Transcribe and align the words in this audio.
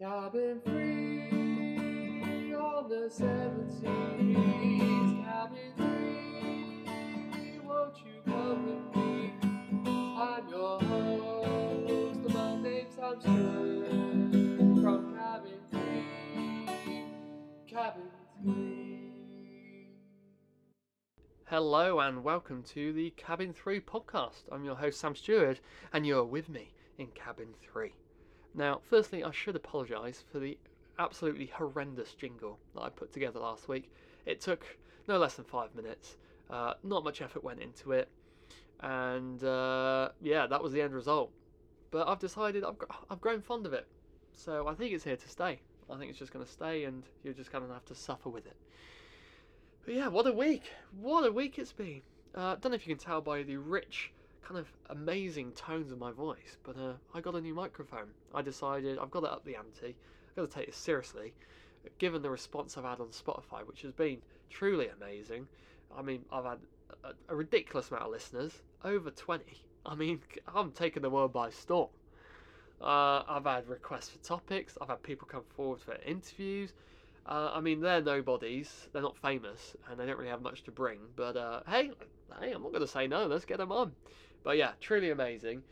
Cabin 0.00 0.60
free 0.64 2.54
on 2.54 2.88
the 2.88 3.10
seven 3.10 3.68
seas. 3.68 5.24
Cabin 5.24 5.72
free, 5.76 7.58
won't 7.64 7.96
you 7.98 8.22
come 8.24 8.66
with 8.66 8.94
me? 8.94 9.32
I'm 10.16 10.48
your 10.48 10.78
host, 10.78 12.20
my 12.32 12.62
name's 12.62 12.94
Sam 12.94 13.20
Stewart. 13.20 14.84
From 14.84 15.16
Cabin 15.16 15.58
Three, 15.72 16.06
Cabin 17.66 18.10
Three. 18.40 19.88
Hello 21.46 21.98
and 21.98 22.22
welcome 22.22 22.62
to 22.68 22.92
the 22.92 23.10
Cabin 23.16 23.52
3 23.52 23.80
podcast. 23.80 24.44
I'm 24.52 24.64
your 24.64 24.76
host 24.76 25.00
Sam 25.00 25.16
Stewart 25.16 25.58
and 25.92 26.06
you're 26.06 26.22
with 26.22 26.48
me 26.48 26.72
in 26.98 27.08
Cabin 27.08 27.48
3. 27.60 27.90
Now, 28.54 28.80
firstly, 28.88 29.22
I 29.22 29.30
should 29.30 29.56
apologise 29.56 30.24
for 30.32 30.38
the 30.38 30.58
absolutely 30.98 31.46
horrendous 31.46 32.14
jingle 32.14 32.58
that 32.74 32.82
I 32.82 32.88
put 32.88 33.12
together 33.12 33.38
last 33.40 33.68
week. 33.68 33.92
It 34.26 34.40
took 34.40 34.64
no 35.06 35.18
less 35.18 35.34
than 35.34 35.44
five 35.44 35.74
minutes, 35.74 36.16
uh, 36.50 36.74
not 36.82 37.04
much 37.04 37.22
effort 37.22 37.44
went 37.44 37.60
into 37.60 37.92
it, 37.92 38.08
and 38.80 39.42
uh, 39.42 40.10
yeah, 40.20 40.46
that 40.46 40.62
was 40.62 40.72
the 40.72 40.82
end 40.82 40.94
result. 40.94 41.30
But 41.90 42.08
I've 42.08 42.18
decided 42.18 42.64
I've, 42.64 42.76
I've 43.10 43.20
grown 43.20 43.40
fond 43.40 43.66
of 43.66 43.72
it, 43.72 43.86
so 44.34 44.66
I 44.68 44.74
think 44.74 44.92
it's 44.92 45.04
here 45.04 45.16
to 45.16 45.28
stay. 45.28 45.60
I 45.90 45.96
think 45.96 46.10
it's 46.10 46.18
just 46.18 46.32
going 46.32 46.44
to 46.44 46.50
stay, 46.50 46.84
and 46.84 47.02
you're 47.22 47.34
just 47.34 47.50
going 47.50 47.66
to 47.66 47.72
have 47.72 47.86
to 47.86 47.94
suffer 47.94 48.28
with 48.28 48.46
it. 48.46 48.56
But 49.84 49.94
yeah, 49.94 50.08
what 50.08 50.26
a 50.26 50.32
week! 50.32 50.64
What 51.00 51.26
a 51.26 51.32
week 51.32 51.58
it's 51.58 51.72
been. 51.72 52.02
Uh, 52.34 52.56
don't 52.56 52.72
know 52.72 52.76
if 52.76 52.86
you 52.86 52.94
can 52.94 53.02
tell 53.02 53.22
by 53.22 53.42
the 53.42 53.56
rich, 53.56 54.12
kind 54.48 54.58
of 54.58 54.72
amazing 54.88 55.52
tones 55.52 55.92
of 55.92 55.98
my 55.98 56.10
voice, 56.10 56.56
but 56.62 56.74
uh, 56.78 56.94
I 57.14 57.20
got 57.20 57.34
a 57.34 57.40
new 57.40 57.54
microphone. 57.54 58.08
I 58.34 58.40
decided 58.40 58.98
I've 58.98 59.10
got 59.10 59.20
to 59.20 59.30
up 59.30 59.44
the 59.44 59.56
ante. 59.56 59.94
I've 60.30 60.36
got 60.36 60.50
to 60.50 60.58
take 60.58 60.66
this 60.66 60.76
seriously, 60.76 61.34
given 61.98 62.22
the 62.22 62.30
response 62.30 62.78
I've 62.78 62.84
had 62.84 63.00
on 63.00 63.08
Spotify, 63.08 63.66
which 63.66 63.82
has 63.82 63.92
been 63.92 64.18
truly 64.48 64.88
amazing. 64.88 65.46
I 65.94 66.00
mean, 66.00 66.24
I've 66.32 66.46
had 66.46 66.58
a, 67.04 67.10
a 67.28 67.36
ridiculous 67.36 67.90
amount 67.90 68.04
of 68.04 68.10
listeners, 68.10 68.52
over 68.84 69.10
20. 69.10 69.44
I 69.84 69.94
mean, 69.94 70.20
I'm 70.54 70.72
taking 70.72 71.02
the 71.02 71.10
world 71.10 71.32
by 71.32 71.50
storm. 71.50 71.90
Uh, 72.80 73.24
I've 73.28 73.44
had 73.44 73.68
requests 73.68 74.08
for 74.08 74.18
topics. 74.18 74.78
I've 74.80 74.88
had 74.88 75.02
people 75.02 75.28
come 75.30 75.42
forward 75.56 75.80
for 75.80 75.96
interviews. 76.06 76.72
Uh, 77.26 77.50
I 77.52 77.60
mean, 77.60 77.82
they're 77.82 78.00
nobodies. 78.00 78.88
They're 78.94 79.02
not 79.02 79.18
famous, 79.18 79.76
and 79.90 80.00
they 80.00 80.06
don't 80.06 80.16
really 80.16 80.30
have 80.30 80.40
much 80.40 80.62
to 80.64 80.70
bring. 80.70 81.00
But 81.16 81.36
uh, 81.36 81.60
hey, 81.68 81.90
hey, 82.40 82.52
I'm 82.52 82.62
not 82.62 82.72
going 82.72 82.80
to 82.80 82.86
say 82.86 83.06
no. 83.06 83.26
Let's 83.26 83.44
get 83.44 83.58
them 83.58 83.72
on. 83.72 83.92
But 84.42 84.56
yeah, 84.56 84.72
truly 84.80 85.10
amazing. 85.10 85.62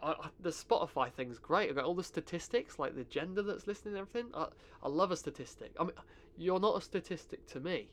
I, 0.00 0.12
I, 0.12 0.28
the 0.40 0.50
Spotify 0.50 1.12
thing's 1.12 1.38
great. 1.38 1.70
I've 1.70 1.76
got 1.76 1.84
all 1.84 1.94
the 1.94 2.02
statistics, 2.02 2.78
like 2.78 2.94
the 2.94 3.04
gender 3.04 3.42
that's 3.42 3.66
listening 3.66 3.94
and 3.94 4.06
everything. 4.06 4.30
I, 4.34 4.46
I 4.82 4.88
love 4.88 5.10
a 5.10 5.16
statistic. 5.16 5.72
I 5.78 5.84
mean, 5.84 5.92
you're 6.36 6.60
not 6.60 6.76
a 6.76 6.80
statistic 6.80 7.46
to 7.48 7.60
me, 7.60 7.88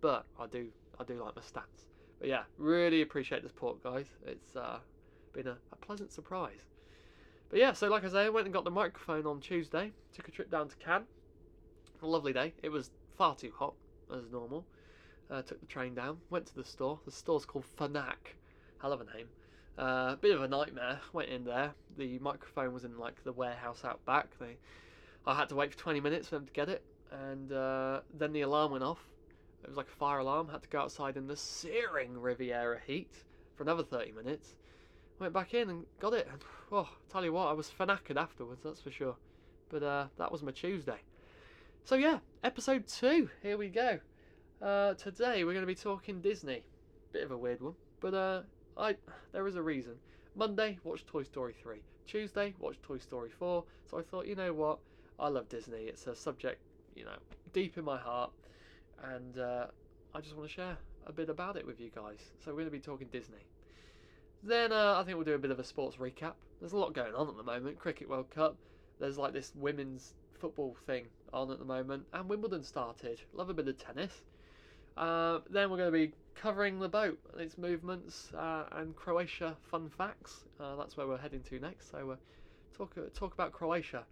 but 0.00 0.26
I 0.38 0.46
do. 0.46 0.68
I 0.98 1.04
do 1.04 1.22
like 1.22 1.36
my 1.36 1.42
stats. 1.42 1.86
But 2.18 2.28
yeah, 2.28 2.44
really 2.58 3.02
appreciate 3.02 3.42
the 3.42 3.48
support, 3.48 3.82
guys. 3.82 4.06
It's 4.26 4.56
uh, 4.56 4.78
been 5.32 5.46
a, 5.48 5.56
a 5.72 5.76
pleasant 5.76 6.12
surprise. 6.12 6.60
But 7.50 7.58
yeah, 7.58 7.72
so 7.72 7.88
like 7.88 8.04
I 8.04 8.08
say, 8.08 8.24
I 8.24 8.28
went 8.30 8.46
and 8.46 8.54
got 8.54 8.64
the 8.64 8.70
microphone 8.70 9.26
on 9.26 9.40
Tuesday. 9.40 9.92
Took 10.12 10.28
a 10.28 10.30
trip 10.30 10.50
down 10.50 10.68
to 10.68 10.76
Cannes. 10.76 11.06
A 12.02 12.06
lovely 12.06 12.32
day. 12.32 12.52
It 12.62 12.68
was 12.68 12.90
far 13.16 13.34
too 13.34 13.52
hot 13.56 13.74
as 14.12 14.30
normal. 14.30 14.66
Uh, 15.30 15.42
took 15.42 15.60
the 15.60 15.66
train 15.66 15.94
down. 15.94 16.18
Went 16.30 16.46
to 16.46 16.54
the 16.54 16.64
store. 16.64 16.98
The 17.04 17.12
store's 17.12 17.44
called 17.44 17.64
Fnac. 17.78 18.34
Hell 18.80 18.92
of 18.92 19.00
a 19.00 19.04
name. 19.16 19.28
Uh, 19.76 20.16
bit 20.16 20.34
of 20.34 20.42
a 20.42 20.48
nightmare. 20.48 21.00
Went 21.12 21.30
in 21.30 21.44
there. 21.44 21.72
The 21.96 22.18
microphone 22.20 22.72
was 22.72 22.84
in 22.84 22.98
like 22.98 23.22
the 23.24 23.32
warehouse 23.32 23.84
out 23.84 24.04
back. 24.04 24.38
They, 24.38 24.56
I 25.26 25.34
had 25.34 25.48
to 25.48 25.54
wait 25.54 25.72
for 25.72 25.78
20 25.78 26.00
minutes 26.00 26.28
for 26.28 26.36
them 26.36 26.46
to 26.46 26.52
get 26.52 26.68
it, 26.68 26.82
and 27.10 27.52
uh, 27.52 28.00
then 28.16 28.32
the 28.32 28.42
alarm 28.42 28.72
went 28.72 28.84
off. 28.84 29.00
It 29.62 29.68
was 29.68 29.76
like 29.76 29.88
a 29.88 29.96
fire 29.96 30.18
alarm. 30.18 30.48
Had 30.48 30.62
to 30.62 30.68
go 30.68 30.80
outside 30.80 31.16
in 31.16 31.26
the 31.26 31.36
searing 31.36 32.20
Riviera 32.20 32.78
heat 32.86 33.24
for 33.56 33.62
another 33.62 33.82
30 33.82 34.12
minutes. 34.12 34.54
Went 35.18 35.32
back 35.32 35.54
in 35.54 35.70
and 35.70 35.86
got 36.00 36.12
it. 36.12 36.28
And, 36.30 36.42
oh, 36.70 36.88
tell 37.10 37.24
you 37.24 37.32
what, 37.32 37.48
I 37.48 37.52
was 37.52 37.70
fanackered 37.70 38.16
afterwards. 38.16 38.62
That's 38.62 38.80
for 38.80 38.90
sure. 38.90 39.16
But 39.70 39.82
uh, 39.82 40.06
that 40.18 40.30
was 40.30 40.42
my 40.42 40.50
Tuesday. 40.50 40.98
So 41.84 41.94
yeah, 41.94 42.18
episode 42.42 42.86
two. 42.86 43.30
Here 43.42 43.56
we 43.56 43.68
go. 43.68 43.98
Uh, 44.60 44.94
today 44.94 45.44
we're 45.44 45.52
going 45.52 45.62
to 45.62 45.66
be 45.66 45.74
talking 45.74 46.20
Disney. 46.20 46.64
Bit 47.12 47.24
of 47.24 47.30
a 47.30 47.36
weird 47.36 47.60
one, 47.60 47.74
but 48.00 48.14
uh, 48.14 48.42
I 48.76 48.96
there 49.32 49.46
is 49.46 49.56
a 49.56 49.62
reason. 49.62 49.94
Monday, 50.36 50.78
watch 50.82 51.06
Toy 51.06 51.22
Story 51.22 51.54
3. 51.62 51.80
Tuesday, 52.06 52.54
watch 52.58 52.76
Toy 52.82 52.98
Story 52.98 53.30
4. 53.30 53.64
So 53.88 53.98
I 53.98 54.02
thought, 54.02 54.26
you 54.26 54.34
know 54.34 54.52
what? 54.52 54.78
I 55.18 55.28
love 55.28 55.48
Disney. 55.48 55.84
It's 55.84 56.06
a 56.06 56.14
subject, 56.14 56.60
you 56.96 57.04
know, 57.04 57.16
deep 57.52 57.78
in 57.78 57.84
my 57.84 57.96
heart. 57.96 58.32
And 59.02 59.38
uh, 59.38 59.66
I 60.14 60.20
just 60.20 60.36
want 60.36 60.48
to 60.48 60.54
share 60.54 60.76
a 61.06 61.12
bit 61.12 61.28
about 61.28 61.56
it 61.56 61.66
with 61.66 61.80
you 61.80 61.90
guys. 61.94 62.18
So 62.44 62.50
we're 62.50 62.58
going 62.58 62.66
to 62.66 62.72
be 62.72 62.80
talking 62.80 63.08
Disney. 63.12 63.46
Then 64.42 64.72
uh, 64.72 64.98
I 64.98 65.04
think 65.04 65.16
we'll 65.16 65.24
do 65.24 65.34
a 65.34 65.38
bit 65.38 65.50
of 65.52 65.60
a 65.60 65.64
sports 65.64 65.96
recap. 65.96 66.34
There's 66.60 66.72
a 66.72 66.76
lot 66.76 66.94
going 66.94 67.14
on 67.14 67.28
at 67.28 67.36
the 67.36 67.42
moment. 67.42 67.78
Cricket 67.78 68.08
World 68.08 68.30
Cup. 68.30 68.56
There's 68.98 69.18
like 69.18 69.32
this 69.32 69.52
women's 69.54 70.14
football 70.38 70.76
thing 70.86 71.06
on 71.32 71.50
at 71.50 71.58
the 71.58 71.64
moment. 71.64 72.04
And 72.12 72.28
Wimbledon 72.28 72.62
started. 72.64 73.20
Love 73.32 73.50
a 73.50 73.54
bit 73.54 73.68
of 73.68 73.78
tennis. 73.78 74.22
Uh, 74.96 75.40
then 75.50 75.70
we're 75.70 75.78
going 75.78 75.92
to 75.92 75.98
be 75.98 76.12
covering 76.44 76.78
the 76.78 76.88
boat, 76.90 77.18
its 77.38 77.56
movements, 77.56 78.30
uh, 78.34 78.64
and 78.72 78.94
Croatia 78.94 79.56
fun 79.62 79.88
facts. 79.88 80.44
Uh, 80.60 80.76
that's 80.76 80.94
where 80.94 81.06
we're 81.06 81.16
heading 81.16 81.42
to 81.42 81.58
next. 81.58 81.90
So 81.90 82.10
uh, 82.10 82.16
talk 82.76 82.94
talk 83.14 83.32
about 83.32 83.50
Croatia, 83.50 84.04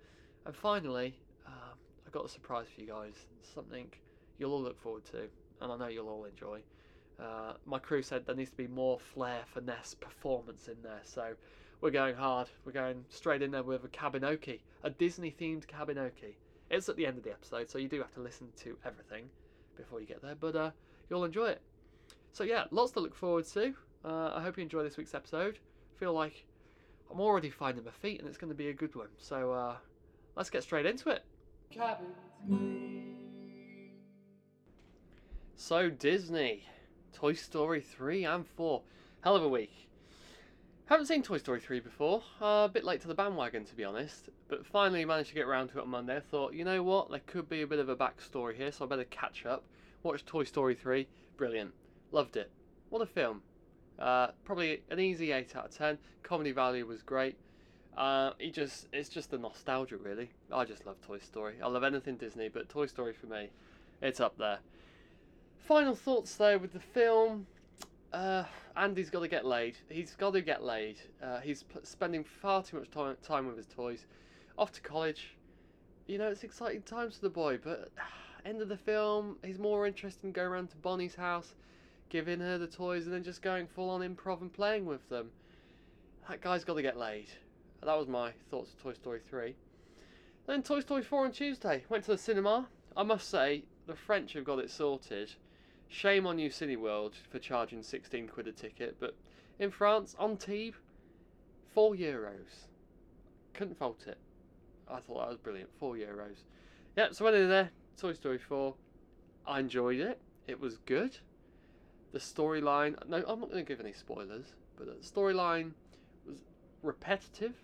and 0.46 0.56
finally, 0.56 1.14
um, 1.46 1.76
I 2.06 2.10
got 2.10 2.24
a 2.24 2.28
surprise 2.30 2.68
for 2.74 2.80
you 2.80 2.86
guys. 2.86 3.12
Something 3.54 3.86
you'll 4.38 4.54
all 4.54 4.62
look 4.62 4.80
forward 4.80 5.04
to, 5.10 5.28
and 5.60 5.70
I 5.70 5.76
know 5.76 5.88
you'll 5.88 6.08
all 6.08 6.24
enjoy. 6.24 6.60
Uh, 7.20 7.52
my 7.66 7.78
crew 7.78 8.00
said 8.00 8.24
there 8.24 8.34
needs 8.34 8.48
to 8.48 8.56
be 8.56 8.66
more 8.66 8.98
flair, 8.98 9.40
finesse, 9.52 9.92
performance 9.92 10.68
in 10.68 10.76
there. 10.82 11.02
So 11.04 11.34
we're 11.82 11.90
going 11.90 12.14
hard. 12.14 12.48
We're 12.64 12.72
going 12.72 13.04
straight 13.10 13.42
in 13.42 13.50
there 13.50 13.62
with 13.62 13.84
a 13.84 13.88
Kabinoki, 13.88 14.60
a 14.84 14.88
Disney-themed 14.88 15.66
Kabinoki. 15.66 16.36
It's 16.70 16.88
at 16.88 16.96
the 16.96 17.04
end 17.04 17.18
of 17.18 17.24
the 17.24 17.32
episode, 17.32 17.68
so 17.68 17.76
you 17.76 17.88
do 17.88 17.98
have 17.98 18.14
to 18.14 18.20
listen 18.20 18.48
to 18.64 18.78
everything 18.86 19.28
before 19.76 20.00
you 20.00 20.06
get 20.06 20.22
there, 20.22 20.34
but 20.34 20.56
uh, 20.56 20.70
you'll 21.10 21.24
enjoy 21.24 21.48
it. 21.48 21.60
So 22.32 22.44
yeah, 22.44 22.64
lots 22.70 22.92
to 22.92 23.00
look 23.00 23.14
forward 23.14 23.46
to. 23.48 23.74
Uh, 24.04 24.32
I 24.34 24.42
hope 24.42 24.56
you 24.56 24.62
enjoy 24.62 24.82
this 24.82 24.96
week's 24.96 25.14
episode. 25.14 25.58
I 25.94 25.98
feel 26.00 26.14
like 26.14 26.46
I'm 27.10 27.20
already 27.20 27.50
finding 27.50 27.84
my 27.84 27.90
feet, 27.90 28.20
and 28.20 28.28
it's 28.28 28.38
going 28.38 28.50
to 28.50 28.56
be 28.56 28.68
a 28.68 28.72
good 28.72 28.94
one. 28.94 29.08
So 29.18 29.52
uh, 29.52 29.76
let's 30.34 30.48
get 30.48 30.62
straight 30.62 30.86
into 30.86 31.10
it. 31.10 31.24
So 35.56 35.90
Disney, 35.90 36.64
Toy 37.12 37.34
Story 37.34 37.82
3 37.82 38.24
and 38.24 38.46
4. 38.46 38.82
Hell 39.20 39.36
of 39.36 39.42
a 39.44 39.48
week. 39.48 39.88
Haven't 40.86 41.06
seen 41.06 41.22
Toy 41.22 41.38
Story 41.38 41.60
3 41.60 41.80
before. 41.80 42.22
Uh, 42.40 42.64
a 42.64 42.70
bit 42.72 42.84
late 42.84 43.02
to 43.02 43.08
the 43.08 43.14
bandwagon, 43.14 43.64
to 43.66 43.74
be 43.76 43.84
honest. 43.84 44.30
But 44.48 44.66
finally 44.66 45.04
managed 45.04 45.28
to 45.28 45.34
get 45.34 45.46
around 45.46 45.68
to 45.68 45.78
it 45.78 45.82
on 45.82 45.90
Monday. 45.90 46.18
Thought, 46.30 46.54
you 46.54 46.64
know 46.64 46.82
what? 46.82 47.10
There 47.10 47.20
could 47.26 47.48
be 47.48 47.60
a 47.60 47.66
bit 47.66 47.78
of 47.78 47.90
a 47.90 47.96
backstory 47.96 48.56
here, 48.56 48.72
so 48.72 48.86
I 48.86 48.88
better 48.88 49.04
catch 49.04 49.44
up. 49.44 49.64
Watch 50.02 50.24
Toy 50.24 50.44
Story 50.44 50.74
3. 50.74 51.06
Brilliant. 51.36 51.72
Loved 52.12 52.36
it. 52.36 52.50
What 52.90 53.02
a 53.02 53.06
film. 53.06 53.42
Uh, 53.98 54.28
probably 54.44 54.82
an 54.90 55.00
easy 55.00 55.32
8 55.32 55.56
out 55.56 55.66
of 55.66 55.76
10. 55.76 55.98
Comedy 56.22 56.52
value 56.52 56.86
was 56.86 57.02
great. 57.02 57.36
Uh, 57.96 58.30
it 58.38 58.54
just 58.54 58.88
it's 58.92 59.08
just 59.10 59.30
the 59.30 59.38
nostalgia 59.38 59.96
really. 59.98 60.30
I 60.50 60.64
just 60.64 60.86
love 60.86 60.96
Toy 61.06 61.18
Story. 61.18 61.56
I 61.62 61.68
love 61.68 61.84
anything 61.84 62.16
Disney, 62.16 62.48
but 62.48 62.68
Toy 62.68 62.86
Story 62.86 63.12
for 63.12 63.26
me, 63.26 63.50
it's 64.00 64.18
up 64.18 64.38
there. 64.38 64.58
Final 65.58 65.94
thoughts 65.94 66.34
though 66.36 66.56
with 66.56 66.72
the 66.72 66.80
film. 66.80 67.46
Uh, 68.12 68.44
Andy's 68.76 69.10
got 69.10 69.20
to 69.20 69.28
get 69.28 69.44
laid. 69.44 69.76
He's 69.88 70.14
got 70.14 70.32
to 70.32 70.40
get 70.40 70.62
laid. 70.62 70.98
Uh, 71.22 71.40
he's 71.40 71.62
p- 71.62 71.80
spending 71.82 72.24
far 72.24 72.62
too 72.62 72.78
much 72.78 72.90
time, 72.90 73.16
time 73.22 73.46
with 73.46 73.56
his 73.56 73.66
toys. 73.66 74.06
Off 74.58 74.72
to 74.72 74.80
college. 74.80 75.36
You 76.06 76.18
know, 76.18 76.28
it's 76.28 76.44
exciting 76.44 76.82
times 76.82 77.16
for 77.16 77.22
the 77.22 77.30
boy, 77.30 77.58
but 77.62 77.90
end 78.44 78.60
of 78.60 78.68
the 78.68 78.76
film, 78.76 79.36
he's 79.44 79.58
more 79.58 79.86
interested 79.86 80.24
in 80.24 80.32
going 80.32 80.48
around 80.48 80.70
to 80.70 80.76
Bonnie's 80.76 81.14
house, 81.14 81.54
giving 82.12 82.40
her 82.40 82.58
the 82.58 82.66
toys, 82.66 83.06
and 83.06 83.14
then 83.14 83.24
just 83.24 83.40
going 83.40 83.66
full 83.66 83.88
on 83.88 84.02
improv 84.02 84.42
and 84.42 84.52
playing 84.52 84.84
with 84.84 85.08
them. 85.08 85.30
That 86.28 86.42
guy's 86.42 86.62
got 86.62 86.74
to 86.74 86.82
get 86.82 86.98
laid. 86.98 87.28
That 87.82 87.98
was 87.98 88.06
my 88.06 88.32
thoughts 88.50 88.74
of 88.74 88.82
Toy 88.82 88.92
Story 88.92 89.20
3. 89.30 89.56
Then 90.46 90.62
Toy 90.62 90.80
Story 90.80 91.02
4 91.02 91.24
on 91.24 91.32
Tuesday. 91.32 91.84
Went 91.88 92.04
to 92.04 92.10
the 92.10 92.18
cinema. 92.18 92.68
I 92.94 93.02
must 93.02 93.30
say, 93.30 93.64
the 93.86 93.96
French 93.96 94.34
have 94.34 94.44
got 94.44 94.58
it 94.58 94.70
sorted. 94.70 95.32
Shame 95.88 96.26
on 96.26 96.38
you, 96.38 96.50
Cineworld, 96.50 97.14
for 97.30 97.38
charging 97.38 97.82
16 97.82 98.28
quid 98.28 98.46
a 98.46 98.52
ticket, 98.52 98.96
but 99.00 99.16
in 99.58 99.70
France, 99.70 100.14
Antibes, 100.20 100.76
4 101.72 101.94
euros. 101.94 102.68
Couldn't 103.54 103.78
fault 103.78 104.04
it. 104.06 104.18
I 104.86 105.00
thought 105.00 105.20
that 105.20 105.28
was 105.30 105.38
brilliant. 105.38 105.70
4 105.80 105.94
euros. 105.94 106.44
Yep, 106.98 107.14
so 107.14 107.24
went 107.24 107.36
in 107.36 107.48
there, 107.48 107.70
Toy 107.96 108.12
Story 108.12 108.36
4. 108.36 108.74
I 109.46 109.60
enjoyed 109.60 110.00
it. 110.00 110.20
It 110.46 110.60
was 110.60 110.76
good. 110.76 111.16
The 112.12 112.18
storyline, 112.18 112.96
no, 113.08 113.18
I'm 113.26 113.40
not 113.40 113.50
going 113.50 113.64
to 113.64 113.68
give 113.68 113.80
any 113.80 113.92
spoilers, 113.92 114.52
but 114.76 114.86
the 114.86 115.06
storyline 115.06 115.72
was 116.26 116.38
repetitive. 116.82 117.54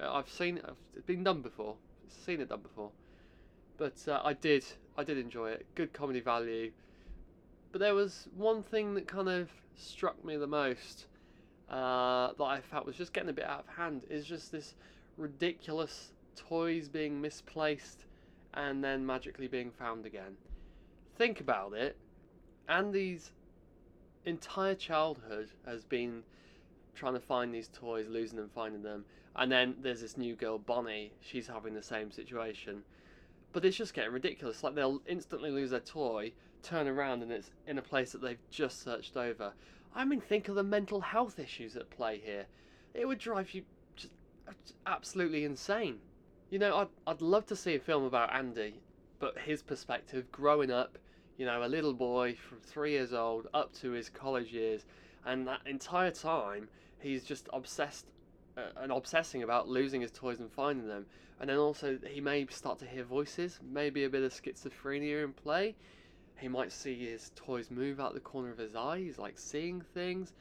Uh, 0.00 0.12
I've 0.12 0.28
seen 0.28 0.58
it, 0.58 0.64
it's 0.96 1.04
been 1.06 1.24
done 1.24 1.42
before. 1.42 1.74
Seen 2.24 2.40
it 2.40 2.48
done 2.48 2.60
before. 2.62 2.90
but 3.76 3.96
uh, 4.08 4.20
I 4.24 4.32
did 4.32 4.64
I 4.96 5.04
did 5.04 5.18
enjoy 5.18 5.50
it. 5.50 5.66
Good 5.74 5.92
comedy 5.92 6.20
value. 6.20 6.72
But 7.70 7.80
there 7.80 7.94
was 7.94 8.28
one 8.36 8.62
thing 8.62 8.94
that 8.94 9.06
kind 9.06 9.28
of 9.28 9.50
struck 9.76 10.24
me 10.24 10.36
the 10.36 10.46
most 10.46 11.06
uh, 11.70 12.28
that 12.36 12.44
I 12.44 12.60
felt 12.60 12.86
was 12.86 12.96
just 12.96 13.12
getting 13.12 13.28
a 13.28 13.32
bit 13.34 13.44
out 13.44 13.60
of 13.60 13.76
hand. 13.76 14.02
Is 14.08 14.24
just 14.24 14.50
this 14.50 14.74
ridiculous 15.16 16.12
toys 16.34 16.88
being 16.88 17.20
misplaced 17.20 18.06
and 18.54 18.82
then 18.82 19.04
magically 19.04 19.48
being 19.48 19.70
found 19.70 20.06
again. 20.06 20.36
Think 21.16 21.40
about 21.40 21.74
it. 21.74 21.96
Andy's 22.68 23.32
entire 24.28 24.74
childhood 24.74 25.48
has 25.66 25.84
been 25.84 26.22
trying 26.94 27.14
to 27.14 27.20
find 27.20 27.54
these 27.54 27.68
toys, 27.68 28.06
losing 28.08 28.36
them, 28.36 28.50
finding 28.54 28.82
them. 28.82 29.04
And 29.36 29.50
then 29.50 29.76
there's 29.80 30.00
this 30.00 30.16
new 30.16 30.34
girl, 30.34 30.58
Bonnie. 30.58 31.12
She's 31.20 31.46
having 31.46 31.74
the 31.74 31.82
same 31.82 32.10
situation. 32.10 32.82
But 33.52 33.64
it's 33.64 33.76
just 33.76 33.94
getting 33.94 34.12
ridiculous. 34.12 34.62
Like 34.62 34.74
they'll 34.74 35.00
instantly 35.06 35.50
lose 35.50 35.70
their 35.70 35.80
toy, 35.80 36.32
turn 36.62 36.88
around, 36.88 37.22
and 37.22 37.32
it's 37.32 37.50
in 37.66 37.78
a 37.78 37.82
place 37.82 38.12
that 38.12 38.20
they've 38.20 38.38
just 38.50 38.82
searched 38.82 39.16
over. 39.16 39.52
I 39.94 40.04
mean, 40.04 40.20
think 40.20 40.48
of 40.48 40.54
the 40.54 40.62
mental 40.62 41.00
health 41.00 41.38
issues 41.38 41.76
at 41.76 41.88
play 41.90 42.20
here. 42.22 42.46
It 42.94 43.06
would 43.06 43.18
drive 43.18 43.54
you 43.54 43.62
just 43.96 44.12
absolutely 44.86 45.44
insane. 45.44 45.98
You 46.50 46.58
know, 46.58 46.76
I'd, 46.76 46.88
I'd 47.06 47.22
love 47.22 47.46
to 47.46 47.56
see 47.56 47.74
a 47.74 47.80
film 47.80 48.04
about 48.04 48.34
Andy, 48.34 48.80
but 49.18 49.38
his 49.38 49.62
perspective 49.62 50.30
growing 50.32 50.70
up, 50.70 50.98
you 51.38 51.46
know, 51.46 51.64
a 51.64 51.68
little 51.68 51.94
boy 51.94 52.34
from 52.34 52.58
three 52.58 52.90
years 52.90 53.12
old 53.12 53.46
up 53.54 53.72
to 53.72 53.92
his 53.92 54.10
college 54.10 54.52
years, 54.52 54.84
and 55.24 55.46
that 55.46 55.60
entire 55.66 56.10
time 56.10 56.68
he's 56.98 57.22
just 57.22 57.48
obsessed 57.52 58.06
uh, 58.56 58.62
and 58.76 58.90
obsessing 58.90 59.44
about 59.44 59.68
losing 59.68 60.00
his 60.00 60.10
toys 60.10 60.40
and 60.40 60.50
finding 60.50 60.88
them. 60.88 61.06
And 61.40 61.48
then 61.48 61.58
also 61.58 61.96
he 62.04 62.20
may 62.20 62.44
start 62.48 62.80
to 62.80 62.86
hear 62.86 63.04
voices, 63.04 63.60
maybe 63.62 64.02
a 64.02 64.10
bit 64.10 64.24
of 64.24 64.32
schizophrenia 64.32 65.22
in 65.22 65.32
play. 65.32 65.76
He 66.38 66.48
might 66.48 66.72
see 66.72 67.08
his 67.08 67.30
toys 67.36 67.70
move 67.70 68.00
out 68.00 68.14
the 68.14 68.20
corner 68.20 68.50
of 68.50 68.58
his 68.58 68.74
eye. 68.74 68.98
He's 68.98 69.18
like 69.18 69.38
seeing 69.38 69.80
things. 69.80 70.32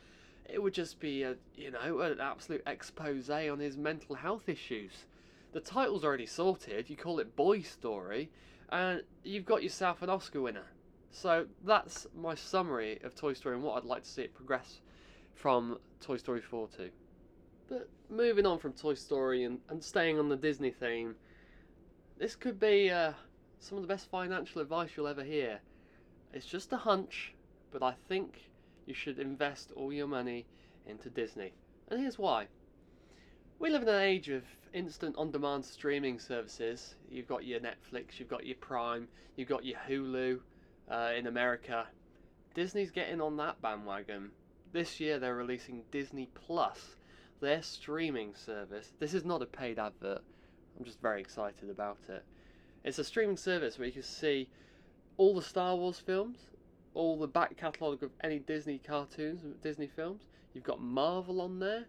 It 0.50 0.62
would 0.62 0.74
just 0.74 1.00
be 1.00 1.22
a 1.22 1.36
you 1.56 1.70
know 1.70 2.00
an 2.00 2.20
absolute 2.20 2.64
expose 2.66 3.30
on 3.30 3.60
his 3.60 3.78
mental 3.78 4.16
health 4.16 4.50
issues. 4.50 5.06
The 5.52 5.60
title's 5.60 6.04
already 6.04 6.26
sorted. 6.26 6.90
You 6.90 6.96
call 6.96 7.20
it 7.20 7.36
Boy 7.36 7.62
Story, 7.62 8.32
and 8.70 9.04
you've 9.24 9.46
got 9.46 9.62
yourself 9.62 10.02
an 10.02 10.10
Oscar 10.10 10.42
winner. 10.42 10.66
So 11.12 11.48
that's 11.66 12.08
my 12.16 12.36
summary 12.36 13.00
of 13.04 13.16
Toy 13.16 13.34
Story 13.34 13.56
and 13.56 13.64
what 13.64 13.78
I'd 13.78 13.86
like 13.86 14.04
to 14.04 14.10
see 14.10 14.24
it 14.24 14.34
progress 14.34 14.82
from 15.34 15.80
Toy 16.02 16.18
Story 16.18 16.42
4 16.42 16.68
to. 16.78 16.90
But 17.70 17.90
moving 18.10 18.46
on 18.46 18.60
from 18.60 18.74
Toy 18.74 18.94
Story 18.94 19.44
and, 19.44 19.60
and 19.70 19.84
staying 19.84 20.20
on 20.20 20.30
the 20.30 20.36
Disney 20.36 20.72
theme, 20.72 21.16
this 22.18 22.36
could 22.36 22.60
be 22.60 22.90
uh, 22.90 23.14
some 23.60 23.78
of 23.78 23.82
the 23.82 23.88
best 23.88 24.10
financial 24.10 24.62
advice 24.62 24.92
you'll 24.96 25.08
ever 25.08 25.24
hear. 25.24 25.60
It's 26.34 26.46
just 26.46 26.72
a 26.74 26.78
hunch, 26.78 27.34
but 27.72 27.84
I 27.84 27.94
think 28.08 28.50
you 28.86 28.94
should 28.94 29.20
invest 29.20 29.72
all 29.76 29.92
your 29.92 30.08
money 30.08 30.46
into 30.86 31.10
Disney. 31.10 31.54
And 31.90 32.00
here's 32.00 32.18
why. 32.18 32.48
We 33.60 33.70
live 33.70 33.82
in 33.82 33.90
an 33.90 34.02
age 34.02 34.30
of 34.30 34.44
instant 34.74 35.16
on 35.18 35.32
demand 35.32 35.66
streaming 35.66 36.20
services. 36.20 36.96
You've 37.10 37.28
got 37.28 37.44
your 37.46 37.60
Netflix, 37.60 38.20
you've 38.20 38.30
got 38.30 38.46
your 38.46 38.56
Prime, 38.58 39.08
you've 39.36 39.50
got 39.50 39.66
your 39.66 39.80
Hulu 39.90 40.40
uh, 40.90 41.12
in 41.18 41.28
America. 41.28 41.88
Disney's 42.54 42.92
getting 42.92 43.22
on 43.22 43.38
that 43.38 43.62
bandwagon. 43.62 44.32
This 44.72 45.00
year 45.00 45.20
they're 45.20 45.36
releasing 45.36 45.84
Disney 45.92 46.30
Plus, 46.34 46.96
their 47.40 47.62
streaming 47.62 48.34
service. 48.36 48.94
This 49.00 49.14
is 49.14 49.26
not 49.26 49.42
a 49.42 49.46
paid 49.46 49.80
advert. 49.80 50.22
I'm 50.78 50.86
just 50.86 51.02
very 51.02 51.22
excited 51.22 51.70
about 51.70 51.98
it. 52.10 52.24
It's 52.84 53.00
a 53.00 53.04
streaming 53.04 53.38
service 53.38 53.78
where 53.78 53.88
you 53.88 53.94
can 53.94 54.04
see 54.04 54.50
all 55.18 55.36
the 55.36 55.42
Star 55.42 55.76
Wars 55.76 56.00
films, 56.00 56.38
all 56.94 57.18
the 57.18 57.28
back 57.28 57.58
catalogue 57.58 58.04
of 58.04 58.12
any 58.24 58.40
Disney 58.40 58.80
cartoons, 58.80 59.44
Disney 59.62 59.88
films. 59.88 60.24
You've 60.54 60.64
got 60.64 60.82
Marvel 60.82 61.42
on 61.42 61.60
there. 61.60 61.86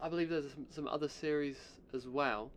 I 0.00 0.08
believe 0.08 0.30
there's 0.30 0.52
some, 0.52 0.66
some 0.70 0.88
other 0.88 1.08
series 1.08 1.56
as 1.92 2.06
well. 2.06 2.50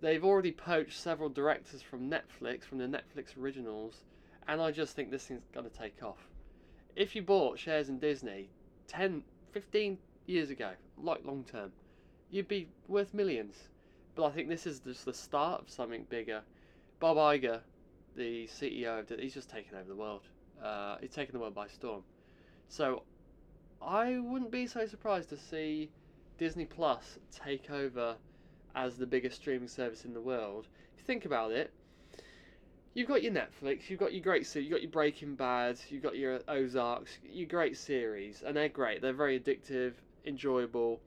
They've 0.00 0.24
already 0.24 0.52
poached 0.52 0.98
several 0.98 1.28
directors 1.28 1.82
from 1.82 2.10
Netflix, 2.10 2.64
from 2.64 2.78
the 2.78 2.86
Netflix 2.86 3.36
originals, 3.38 4.02
and 4.48 4.60
I 4.60 4.70
just 4.70 4.94
think 4.94 5.10
this 5.10 5.26
thing's 5.26 5.42
going 5.52 5.68
to 5.68 5.76
take 5.76 6.02
off. 6.02 6.28
If 6.94 7.14
you 7.14 7.22
bought 7.22 7.58
shares 7.58 7.88
in 7.88 7.98
Disney 7.98 8.48
10, 8.88 9.22
15 9.52 9.98
years 10.26 10.50
ago, 10.50 10.70
like 10.96 11.24
long 11.24 11.44
term, 11.44 11.72
you'd 12.30 12.48
be 12.48 12.68
worth 12.88 13.12
millions. 13.14 13.68
But 14.14 14.24
I 14.24 14.30
think 14.30 14.48
this 14.48 14.66
is 14.66 14.80
just 14.80 15.04
the 15.04 15.12
start 15.12 15.62
of 15.62 15.70
something 15.70 16.06
bigger. 16.08 16.42
Bob 17.00 17.16
Iger, 17.16 17.60
the 18.16 18.46
CEO 18.46 19.00
of 19.00 19.06
Disney, 19.06 19.24
he's 19.24 19.34
just 19.34 19.50
taken 19.50 19.76
over 19.76 19.88
the 19.88 19.96
world. 19.96 20.22
Uh, 20.62 20.96
he's 21.00 21.10
taken 21.10 21.34
the 21.34 21.38
world 21.38 21.54
by 21.54 21.68
storm. 21.68 22.02
So 22.68 23.02
I 23.82 24.18
wouldn't 24.18 24.50
be 24.50 24.66
so 24.66 24.86
surprised 24.86 25.28
to 25.30 25.36
see 25.36 25.90
Disney 26.38 26.64
Plus 26.64 27.18
take 27.30 27.70
over 27.70 28.16
as 28.74 28.96
the 28.96 29.06
biggest 29.06 29.36
streaming 29.36 29.68
service 29.68 30.04
in 30.04 30.14
the 30.14 30.20
world. 30.20 30.66
If 30.94 31.00
you 31.00 31.04
think 31.06 31.24
about 31.24 31.52
it, 31.52 31.72
you've 32.96 33.08
got 33.08 33.22
your 33.22 33.32
Netflix, 33.32 33.90
you've 33.90 34.00
got 34.00 34.14
your 34.14 34.22
great 34.22 34.46
series, 34.46 34.64
you've 34.64 34.72
got 34.72 34.80
your 34.80 34.90
Breaking 34.90 35.34
Bad, 35.34 35.78
you've 35.90 36.02
got 36.02 36.16
your 36.16 36.40
Ozarks, 36.48 37.18
your 37.22 37.46
great 37.46 37.76
series, 37.76 38.42
and 38.44 38.56
they're 38.56 38.70
great. 38.70 39.02
They're 39.02 39.12
very 39.12 39.38
addictive, 39.38 39.92
enjoyable, 40.24 40.98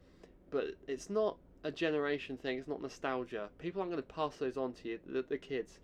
but 0.52 0.66
it's 0.88 1.10
not 1.10 1.38
a 1.64 1.72
generation 1.72 2.38
thing. 2.38 2.60
It's 2.60 2.68
not 2.68 2.80
nostalgia. 2.80 3.50
People 3.58 3.82
aren't 3.82 3.92
going 3.92 4.04
to 4.04 4.08
pass 4.08 4.36
those 4.36 4.56
on 4.56 4.74
to 4.74 4.88
you, 4.88 5.00
the, 5.08 5.24
the 5.24 5.38
kids. 5.40 5.80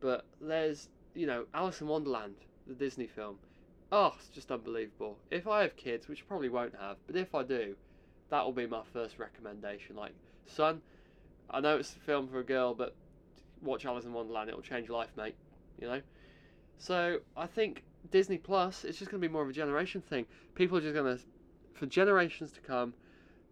But 0.00 0.24
there's, 0.40 0.88
you 1.14 1.26
know, 1.26 1.44
Alice 1.52 1.82
in 1.82 1.86
Wonderland, 1.86 2.36
the 2.66 2.74
Disney 2.74 3.06
film. 3.06 3.36
Oh, 3.92 4.14
it's 4.18 4.28
just 4.28 4.50
unbelievable. 4.50 5.18
If 5.30 5.46
I 5.46 5.60
have 5.60 5.76
kids, 5.76 6.08
which 6.08 6.22
I 6.22 6.24
probably 6.28 6.48
won't 6.48 6.74
have, 6.80 6.96
but 7.06 7.14
if 7.14 7.34
I 7.34 7.42
do, 7.42 7.76
that 8.30 8.42
will 8.42 8.52
be 8.52 8.66
my 8.66 8.84
first 8.94 9.18
recommendation. 9.18 9.96
Like, 9.96 10.14
son, 10.46 10.80
I 11.50 11.60
know 11.60 11.76
it's 11.76 11.94
a 11.94 11.98
film 12.06 12.26
for 12.28 12.38
a 12.38 12.44
girl, 12.44 12.72
but 12.72 12.96
watch 13.62 13.84
Alice 13.84 14.04
in 14.04 14.12
Wonderland. 14.12 14.48
It'll 14.48 14.62
change 14.62 14.88
your 14.88 14.98
life, 14.98 15.10
mate. 15.16 15.34
You 15.80 15.88
know. 15.88 16.00
So 16.78 17.18
I 17.36 17.46
think 17.46 17.84
Disney 18.10 18.38
Plus, 18.38 18.84
it's 18.84 18.98
just 18.98 19.10
going 19.10 19.20
to 19.20 19.28
be 19.28 19.32
more 19.32 19.42
of 19.42 19.48
a 19.48 19.52
generation 19.52 20.00
thing. 20.00 20.26
People 20.54 20.78
are 20.78 20.80
just 20.80 20.94
going 20.94 21.16
to, 21.16 21.22
for 21.74 21.86
generations 21.86 22.50
to 22.52 22.60
come, 22.60 22.94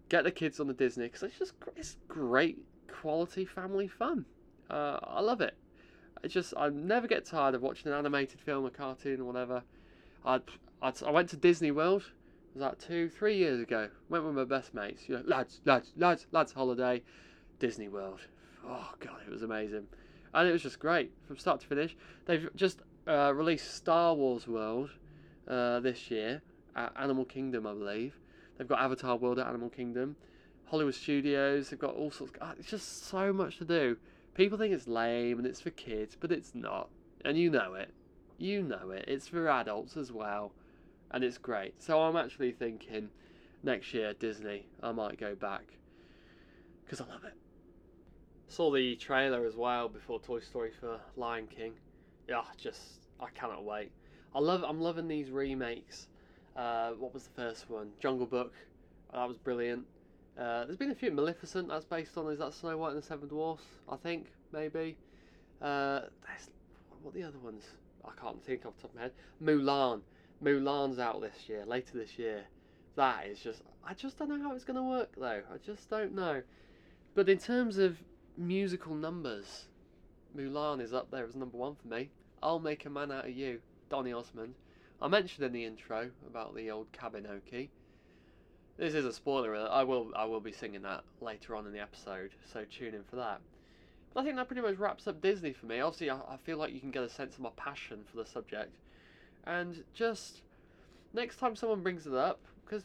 get 0.08 0.24
the 0.24 0.30
kids 0.30 0.60
on 0.60 0.66
the 0.66 0.74
Disney 0.74 1.04
because 1.04 1.22
it's 1.22 1.38
just 1.38 1.54
it's 1.76 1.96
great 2.08 2.58
quality 2.88 3.44
family 3.44 3.88
fun. 3.88 4.26
Uh, 4.68 4.98
I 5.02 5.20
love 5.20 5.40
it. 5.40 5.54
I 6.22 6.28
just 6.28 6.52
I 6.56 6.68
never 6.68 7.06
get 7.06 7.24
tired 7.24 7.54
of 7.54 7.62
watching 7.62 7.90
an 7.90 7.98
animated 7.98 8.40
film, 8.40 8.66
a 8.66 8.70
cartoon, 8.70 9.20
or 9.20 9.24
whatever. 9.24 9.62
i 10.24 10.40
i 10.82 10.92
I 11.06 11.10
went 11.10 11.30
to 11.30 11.36
Disney 11.36 11.70
World. 11.70 12.02
It 12.02 12.58
Was 12.58 12.60
that 12.60 12.80
two, 12.80 13.08
three 13.08 13.36
years 13.36 13.60
ago? 13.60 13.88
Went 14.08 14.24
with 14.24 14.34
my 14.34 14.44
best 14.44 14.74
mates. 14.74 15.08
You 15.08 15.16
know, 15.16 15.22
lads, 15.24 15.60
lads, 15.64 15.92
lads, 15.96 16.26
lads, 16.32 16.52
holiday, 16.52 17.02
Disney 17.58 17.88
World. 17.88 18.20
Oh 18.66 18.90
god, 19.00 19.20
it 19.26 19.30
was 19.30 19.42
amazing, 19.42 19.86
and 20.34 20.48
it 20.48 20.52
was 20.52 20.62
just 20.62 20.78
great 20.78 21.12
from 21.26 21.36
start 21.38 21.60
to 21.60 21.66
finish. 21.66 21.96
They've 22.26 22.48
just 22.54 22.80
uh, 23.06 23.32
released 23.34 23.74
Star 23.74 24.14
Wars 24.14 24.46
World 24.46 24.90
uh, 25.48 25.80
this 25.80 26.10
year 26.10 26.42
at 26.76 26.92
Animal 26.96 27.24
Kingdom, 27.24 27.66
I 27.66 27.72
believe. 27.72 28.14
They've 28.56 28.68
got 28.68 28.80
Avatar 28.80 29.16
World 29.16 29.38
at 29.38 29.46
Animal 29.46 29.70
Kingdom. 29.70 30.16
Hollywood 30.70 30.94
Studios. 30.94 31.70
They've 31.70 31.78
got 31.78 31.94
all 31.94 32.10
sorts. 32.10 32.32
Of, 32.40 32.58
it's 32.58 32.68
just 32.68 33.06
so 33.06 33.32
much 33.32 33.58
to 33.58 33.64
do. 33.64 33.96
People 34.34 34.56
think 34.56 34.72
it's 34.72 34.86
lame 34.86 35.38
and 35.38 35.46
it's 35.46 35.60
for 35.60 35.70
kids, 35.70 36.16
but 36.18 36.30
it's 36.30 36.54
not. 36.54 36.88
And 37.24 37.36
you 37.36 37.50
know 37.50 37.74
it. 37.74 37.90
You 38.38 38.62
know 38.62 38.90
it. 38.90 39.04
It's 39.08 39.26
for 39.26 39.48
adults 39.48 39.96
as 39.96 40.12
well. 40.12 40.52
And 41.10 41.24
it's 41.24 41.38
great. 41.38 41.82
So 41.82 42.00
I'm 42.00 42.16
actually 42.16 42.52
thinking 42.52 43.10
next 43.64 43.92
year, 43.92 44.14
Disney, 44.14 44.66
I 44.82 44.92
might 44.92 45.18
go 45.18 45.34
back. 45.34 45.64
Because 46.84 47.00
I 47.00 47.12
love 47.12 47.24
it. 47.24 47.34
Saw 48.50 48.72
the 48.72 48.96
trailer 48.96 49.46
as 49.46 49.54
well 49.54 49.88
before 49.88 50.18
Toy 50.18 50.40
Story 50.40 50.72
for 50.80 50.98
Lion 51.16 51.46
King. 51.46 51.72
Yeah, 52.28 52.42
just, 52.56 53.06
I 53.20 53.28
cannot 53.32 53.64
wait. 53.64 53.92
I 54.34 54.40
love, 54.40 54.64
I'm 54.66 54.80
loving 54.80 55.06
these 55.06 55.30
remakes. 55.30 56.08
Uh, 56.56 56.90
what 56.98 57.14
was 57.14 57.22
the 57.22 57.30
first 57.40 57.70
one? 57.70 57.92
Jungle 58.00 58.26
Book. 58.26 58.52
That 59.12 59.28
was 59.28 59.38
brilliant. 59.38 59.86
Uh, 60.36 60.64
there's 60.64 60.76
been 60.76 60.90
a 60.90 60.96
few. 60.96 61.12
Maleficent, 61.12 61.68
that's 61.68 61.84
based 61.84 62.18
on, 62.18 62.28
is 62.32 62.40
that 62.40 62.52
Snow 62.52 62.76
White 62.76 62.94
and 62.94 63.00
the 63.00 63.06
Seven 63.06 63.28
Dwarfs? 63.28 63.62
I 63.88 63.94
think, 63.94 64.26
maybe. 64.52 64.96
Uh, 65.62 66.00
what 67.02 67.14
the 67.14 67.22
other 67.22 67.38
ones? 67.38 67.62
I 68.04 68.10
can't 68.20 68.44
think 68.44 68.66
off 68.66 68.74
the 68.78 68.82
top 68.82 68.90
of 68.90 68.96
my 68.96 69.02
head. 69.02 69.12
Mulan. 69.40 70.00
Mulan's 70.42 70.98
out 70.98 71.20
this 71.20 71.48
year, 71.48 71.64
later 71.66 71.98
this 71.98 72.18
year. 72.18 72.42
That 72.96 73.28
is 73.28 73.38
just, 73.38 73.62
I 73.86 73.94
just 73.94 74.18
don't 74.18 74.28
know 74.28 74.42
how 74.42 74.56
it's 74.56 74.64
going 74.64 74.76
to 74.76 74.82
work 74.82 75.10
though. 75.16 75.42
I 75.54 75.58
just 75.64 75.88
don't 75.88 76.16
know. 76.16 76.42
But 77.14 77.28
in 77.28 77.38
terms 77.38 77.78
of 77.78 77.98
musical 78.40 78.94
numbers, 78.94 79.66
Mulan 80.34 80.80
is 80.80 80.94
up 80.94 81.10
there 81.10 81.26
as 81.26 81.36
number 81.36 81.58
one 81.58 81.76
for 81.76 81.88
me. 81.88 82.08
I'll 82.42 82.58
Make 82.58 82.86
a 82.86 82.90
Man 82.90 83.12
Out 83.12 83.26
of 83.26 83.36
You, 83.36 83.60
Donny 83.90 84.12
Osmond. 84.12 84.54
I 85.02 85.08
mentioned 85.08 85.44
in 85.44 85.52
the 85.52 85.64
intro 85.64 86.10
about 86.26 86.54
the 86.56 86.70
old 86.70 86.90
Kabinoki. 86.92 87.68
This 88.78 88.94
is 88.94 89.04
a 89.04 89.12
spoiler. 89.12 89.54
Uh, 89.54 89.66
I 89.66 89.84
will 89.84 90.10
I 90.16 90.24
will 90.24 90.40
be 90.40 90.52
singing 90.52 90.82
that 90.82 91.04
later 91.20 91.54
on 91.54 91.66
in 91.66 91.72
the 91.72 91.80
episode, 91.80 92.30
so 92.50 92.64
tune 92.64 92.94
in 92.94 93.04
for 93.04 93.16
that. 93.16 93.40
But 94.14 94.20
I 94.20 94.24
think 94.24 94.36
that 94.36 94.48
pretty 94.48 94.62
much 94.62 94.78
wraps 94.78 95.06
up 95.06 95.20
Disney 95.20 95.52
for 95.52 95.66
me. 95.66 95.80
Obviously, 95.80 96.08
I, 96.08 96.16
I 96.16 96.38
feel 96.42 96.56
like 96.56 96.72
you 96.72 96.80
can 96.80 96.90
get 96.90 97.02
a 97.02 97.10
sense 97.10 97.34
of 97.34 97.40
my 97.40 97.50
passion 97.56 98.04
for 98.10 98.16
the 98.16 98.24
subject. 98.24 98.74
And 99.44 99.84
just 99.92 100.40
next 101.12 101.36
time 101.36 101.56
someone 101.56 101.82
brings 101.82 102.06
it 102.06 102.14
up, 102.14 102.40
because 102.64 102.84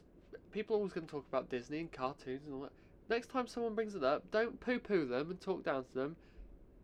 people 0.51 0.75
are 0.75 0.79
always 0.79 0.91
going 0.91 1.07
to 1.07 1.11
talk 1.11 1.25
about 1.29 1.49
Disney 1.49 1.79
and 1.79 1.91
cartoons 1.91 2.41
and 2.45 2.55
all 2.55 2.61
that. 2.63 2.73
Next 3.09 3.29
time 3.29 3.47
someone 3.47 3.75
brings 3.75 3.95
it 3.95 4.03
up, 4.03 4.29
don't 4.31 4.59
poo 4.59 4.79
poo 4.79 5.05
them 5.05 5.29
and 5.29 5.39
talk 5.39 5.63
down 5.63 5.83
to 5.83 5.93
them. 5.93 6.15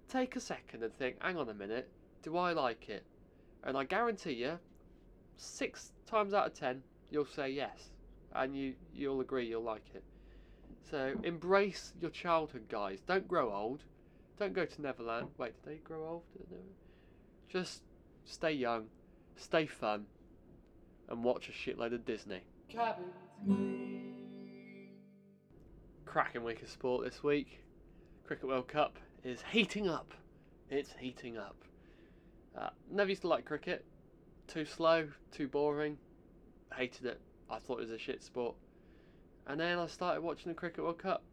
Take 0.07 0.35
a 0.35 0.39
second 0.39 0.83
and 0.83 0.95
think, 0.97 1.15
hang 1.21 1.37
on 1.37 1.49
a 1.49 1.53
minute, 1.53 1.89
do 2.21 2.37
I 2.37 2.53
like 2.53 2.89
it? 2.89 3.03
And 3.63 3.77
I 3.77 3.83
guarantee 3.85 4.33
you, 4.33 4.59
six 5.37 5.91
times 6.05 6.33
out 6.33 6.47
of 6.47 6.53
ten, 6.53 6.83
you'll 7.09 7.25
say 7.25 7.49
yes. 7.49 7.91
And 8.33 8.55
you, 8.55 8.75
you'll 8.93 9.21
agree 9.21 9.47
you'll 9.47 9.63
like 9.63 9.85
it. 9.93 10.03
So 10.89 11.13
embrace 11.23 11.93
your 12.01 12.11
childhood, 12.11 12.65
guys. 12.69 12.99
Don't 13.07 13.27
grow 13.27 13.53
old. 13.53 13.83
Don't 14.39 14.53
go 14.53 14.65
to 14.65 14.81
Neverland. 14.81 15.27
Wait, 15.37 15.53
did 15.63 15.73
they 15.73 15.77
grow 15.77 16.07
old? 16.07 16.23
Just 17.49 17.83
stay 18.25 18.51
young, 18.53 18.87
stay 19.35 19.65
fun, 19.65 20.05
and 21.09 21.23
watch 21.23 21.49
a 21.49 21.51
shitload 21.51 21.93
of 21.93 22.05
Disney. 22.05 22.41
Cabin. 22.69 24.00
Cracking 26.11 26.43
week 26.43 26.61
of 26.61 26.67
sport 26.67 27.05
this 27.05 27.23
week. 27.23 27.63
Cricket 28.27 28.45
World 28.45 28.67
Cup 28.67 28.99
is 29.23 29.41
heating 29.49 29.87
up. 29.87 30.13
It's 30.69 30.93
heating 30.99 31.37
up. 31.37 31.55
Uh, 32.53 32.71
never 32.91 33.11
used 33.11 33.21
to 33.21 33.29
like 33.29 33.45
cricket. 33.45 33.85
Too 34.45 34.65
slow, 34.65 35.07
too 35.31 35.47
boring. 35.47 35.97
Hated 36.75 37.05
it. 37.05 37.21
I 37.49 37.59
thought 37.59 37.77
it 37.77 37.83
was 37.83 37.91
a 37.91 37.97
shit 37.97 38.21
sport. 38.21 38.55
And 39.47 39.61
then 39.61 39.79
I 39.79 39.87
started 39.87 40.21
watching 40.21 40.51
the 40.51 40.53
Cricket 40.53 40.83
World 40.83 40.97
Cup. 40.97 41.23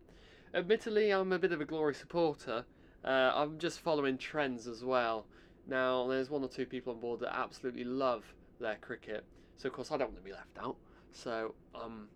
Admittedly, 0.54 1.10
I'm 1.10 1.32
a 1.32 1.40
bit 1.40 1.50
of 1.50 1.60
a 1.60 1.64
glory 1.64 1.94
supporter. 1.94 2.64
Uh, 3.04 3.32
I'm 3.34 3.58
just 3.58 3.80
following 3.80 4.16
trends 4.16 4.68
as 4.68 4.84
well. 4.84 5.26
Now, 5.66 6.06
there's 6.06 6.30
one 6.30 6.44
or 6.44 6.48
two 6.48 6.66
people 6.66 6.92
on 6.92 7.00
board 7.00 7.18
that 7.18 7.36
absolutely 7.36 7.82
love 7.82 8.22
their 8.60 8.76
cricket. 8.76 9.24
So, 9.56 9.66
of 9.66 9.72
course, 9.72 9.90
I 9.90 9.96
don't 9.96 10.12
want 10.12 10.18
to 10.18 10.22
be 10.22 10.32
left 10.32 10.56
out. 10.56 10.76
So, 11.10 11.56
I'm 11.74 12.06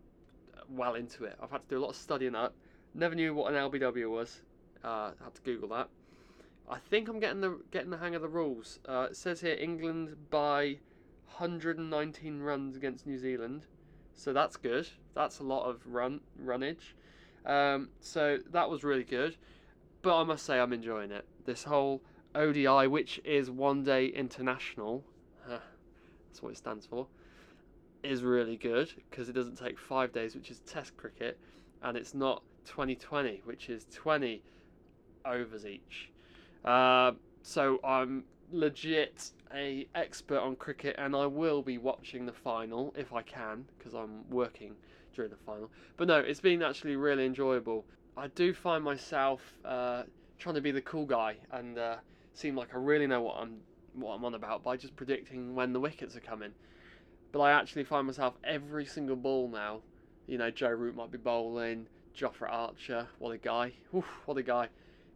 well 0.76 0.94
into 0.94 1.24
it. 1.24 1.36
I've 1.42 1.50
had 1.50 1.62
to 1.62 1.68
do 1.68 1.78
a 1.78 1.82
lot 1.82 1.90
of 1.90 1.96
studying 1.96 2.32
that. 2.32 2.52
Never 2.94 3.14
knew 3.14 3.34
what 3.34 3.52
an 3.52 3.58
LBW 3.58 4.10
was. 4.10 4.42
Uh, 4.84 5.12
had 5.22 5.34
to 5.34 5.42
Google 5.42 5.68
that. 5.70 5.88
I 6.68 6.78
think 6.78 7.08
I'm 7.08 7.20
getting 7.20 7.40
the 7.40 7.60
getting 7.70 7.90
the 7.90 7.98
hang 7.98 8.14
of 8.14 8.22
the 8.22 8.28
rules. 8.28 8.78
Uh, 8.86 9.08
it 9.10 9.16
says 9.16 9.40
here 9.40 9.56
England 9.58 10.16
by 10.30 10.78
119 11.36 12.40
runs 12.40 12.76
against 12.76 13.06
New 13.06 13.18
Zealand, 13.18 13.66
so 14.14 14.32
that's 14.32 14.56
good. 14.56 14.88
That's 15.14 15.40
a 15.40 15.42
lot 15.42 15.68
of 15.68 15.80
run 15.86 16.20
runnage. 16.38 16.94
Um, 17.44 17.88
so 18.00 18.38
that 18.52 18.68
was 18.68 18.84
really 18.84 19.04
good. 19.04 19.36
But 20.02 20.20
I 20.20 20.24
must 20.24 20.44
say 20.44 20.58
I'm 20.58 20.72
enjoying 20.72 21.12
it. 21.12 21.24
This 21.44 21.64
whole 21.64 22.02
ODI, 22.34 22.86
which 22.86 23.20
is 23.24 23.50
One 23.50 23.84
Day 23.84 24.06
International, 24.06 25.04
that's 26.32 26.42
what 26.42 26.52
it 26.52 26.56
stands 26.56 26.86
for, 26.86 27.06
is 28.02 28.22
really 28.22 28.56
good 28.56 28.92
because 29.10 29.28
it 29.28 29.32
doesn't 29.32 29.56
take 29.56 29.78
five 29.78 30.12
days, 30.12 30.34
which 30.34 30.50
is 30.50 30.60
Test 30.60 30.96
cricket, 30.96 31.38
and 31.82 31.96
it's 31.96 32.14
not 32.14 32.42
2020, 32.66 33.42
which 33.44 33.68
is 33.68 33.86
20 33.92 34.42
overs 35.24 35.66
each. 35.66 36.10
Uh, 36.64 37.12
so 37.42 37.80
I'm 37.84 38.24
legit 38.52 39.30
a 39.54 39.86
expert 39.94 40.38
on 40.38 40.56
cricket, 40.56 40.96
and 40.98 41.14
I 41.14 41.26
will 41.26 41.62
be 41.62 41.78
watching 41.78 42.26
the 42.26 42.32
final 42.32 42.94
if 42.96 43.12
I 43.12 43.22
can 43.22 43.64
because 43.78 43.94
I'm 43.94 44.28
working 44.30 44.74
during 45.14 45.30
the 45.30 45.36
final. 45.36 45.70
But 45.96 46.08
no, 46.08 46.18
it's 46.18 46.40
been 46.40 46.62
actually 46.62 46.96
really 46.96 47.26
enjoyable. 47.26 47.84
I 48.16 48.28
do 48.28 48.52
find 48.52 48.84
myself 48.84 49.40
uh, 49.64 50.04
trying 50.38 50.54
to 50.54 50.60
be 50.60 50.70
the 50.70 50.82
cool 50.82 51.06
guy 51.06 51.36
and 51.52 51.78
uh, 51.78 51.96
seem 52.34 52.56
like 52.56 52.74
I 52.74 52.78
really 52.78 53.06
know 53.06 53.22
what 53.22 53.36
I'm 53.38 53.60
what 53.94 54.14
I'm 54.14 54.24
on 54.24 54.34
about 54.34 54.64
by 54.64 54.76
just 54.76 54.96
predicting 54.96 55.54
when 55.54 55.72
the 55.72 55.80
wickets 55.80 56.16
are 56.16 56.20
coming. 56.20 56.52
But 57.32 57.40
I 57.40 57.52
actually 57.52 57.84
find 57.84 58.06
myself 58.06 58.34
every 58.44 58.84
single 58.84 59.16
ball 59.16 59.48
now. 59.48 59.80
You 60.26 60.38
know, 60.38 60.50
Joe 60.50 60.68
Root 60.68 60.94
might 60.94 61.10
be 61.10 61.18
bowling, 61.18 61.86
Jofra 62.16 62.50
Archer, 62.50 63.08
what 63.18 63.30
a 63.30 63.38
guy, 63.38 63.72
Oof, 63.94 64.04
what 64.26 64.36
a 64.36 64.42
guy. 64.42 64.68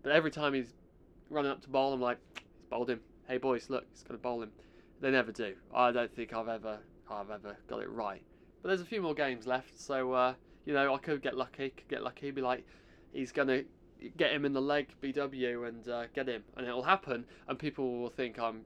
But 0.02 0.12
every 0.12 0.30
time 0.30 0.54
he's 0.54 0.72
running 1.30 1.50
up 1.50 1.62
to 1.62 1.68
bowl, 1.68 1.92
I'm 1.92 2.00
like, 2.00 2.18
he's 2.34 2.66
bowled 2.70 2.90
him. 2.90 3.00
Hey 3.28 3.38
boys, 3.38 3.68
look, 3.68 3.84
he's 3.92 4.02
gonna 4.02 4.18
bowl 4.18 4.42
him. 4.42 4.50
They 5.00 5.10
never 5.10 5.32
do. 5.32 5.54
I 5.74 5.92
don't 5.92 6.14
think 6.14 6.32
I've 6.32 6.48
ever 6.48 6.78
I've 7.10 7.30
ever 7.30 7.56
got 7.68 7.82
it 7.82 7.90
right. 7.90 8.22
But 8.62 8.68
there's 8.68 8.80
a 8.80 8.86
few 8.86 9.02
more 9.02 9.14
games 9.14 9.46
left, 9.46 9.78
so 9.78 10.12
uh, 10.12 10.34
you 10.64 10.72
know 10.72 10.94
I 10.94 10.98
could 10.98 11.22
get 11.22 11.36
lucky. 11.36 11.70
Could 11.70 11.88
get 11.88 12.02
lucky. 12.02 12.30
Be 12.30 12.40
like, 12.40 12.64
he's 13.12 13.32
gonna 13.32 13.62
get 14.16 14.32
him 14.32 14.44
in 14.44 14.52
the 14.52 14.60
leg, 14.60 14.88
BW, 15.02 15.68
and 15.68 15.88
uh, 15.88 16.06
get 16.14 16.28
him, 16.28 16.44
and 16.56 16.66
it'll 16.66 16.82
happen. 16.82 17.24
And 17.48 17.58
people 17.58 17.98
will 17.98 18.10
think 18.10 18.38
I'm 18.38 18.62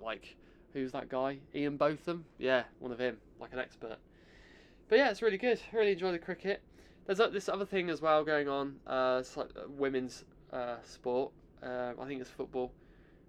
like, 0.00 0.36
who's 0.74 0.92
that 0.92 1.08
guy? 1.08 1.38
Ian 1.54 1.78
Botham? 1.78 2.26
Yeah, 2.38 2.64
one 2.80 2.92
of 2.92 2.98
him, 2.98 3.16
like 3.40 3.52
an 3.52 3.58
expert. 3.58 3.96
But 4.88 4.98
yeah, 4.98 5.10
it's 5.10 5.22
really 5.22 5.38
good. 5.38 5.60
Really 5.72 5.92
enjoy 5.92 6.12
the 6.12 6.18
cricket. 6.18 6.62
There's 7.06 7.20
uh, 7.20 7.28
this 7.28 7.48
other 7.48 7.64
thing 7.64 7.88
as 7.88 8.02
well 8.02 8.24
going 8.24 8.48
on. 8.48 8.76
Uh, 8.86 9.22
like 9.36 9.50
uh, 9.56 9.68
women's 9.68 10.24
uh, 10.52 10.76
sport. 10.82 11.32
Uh, 11.62 11.92
I 11.98 12.06
think 12.06 12.20
it's 12.20 12.28
football. 12.28 12.72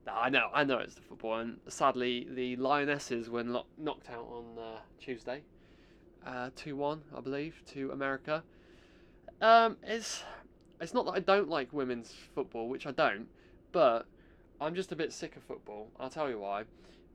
No, 0.05 0.13
I 0.13 0.29
know, 0.29 0.49
I 0.53 0.63
know 0.63 0.79
it's 0.79 0.95
the 0.95 1.01
football. 1.01 1.39
And 1.39 1.57
sadly, 1.67 2.27
the 2.29 2.55
Lionesses 2.57 3.29
were 3.29 3.43
lo- 3.43 3.65
knocked 3.77 4.09
out 4.09 4.27
on 4.29 4.45
uh, 4.59 4.79
Tuesday, 4.99 5.41
two 6.55 6.75
one, 6.75 7.01
I 7.15 7.21
believe, 7.21 7.61
to 7.73 7.91
America. 7.91 8.43
Um, 9.41 9.77
it's 9.83 10.23
it's 10.79 10.93
not 10.93 11.05
that 11.05 11.13
I 11.13 11.19
don't 11.19 11.49
like 11.49 11.73
women's 11.73 12.13
football, 12.33 12.69
which 12.69 12.85
I 12.85 12.91
don't, 12.91 13.27
but 13.71 14.05
I'm 14.61 14.75
just 14.75 14.91
a 14.91 14.95
bit 14.95 15.11
sick 15.11 15.35
of 15.35 15.43
football. 15.43 15.89
I'll 15.99 16.09
tell 16.09 16.29
you 16.29 16.39
why. 16.39 16.63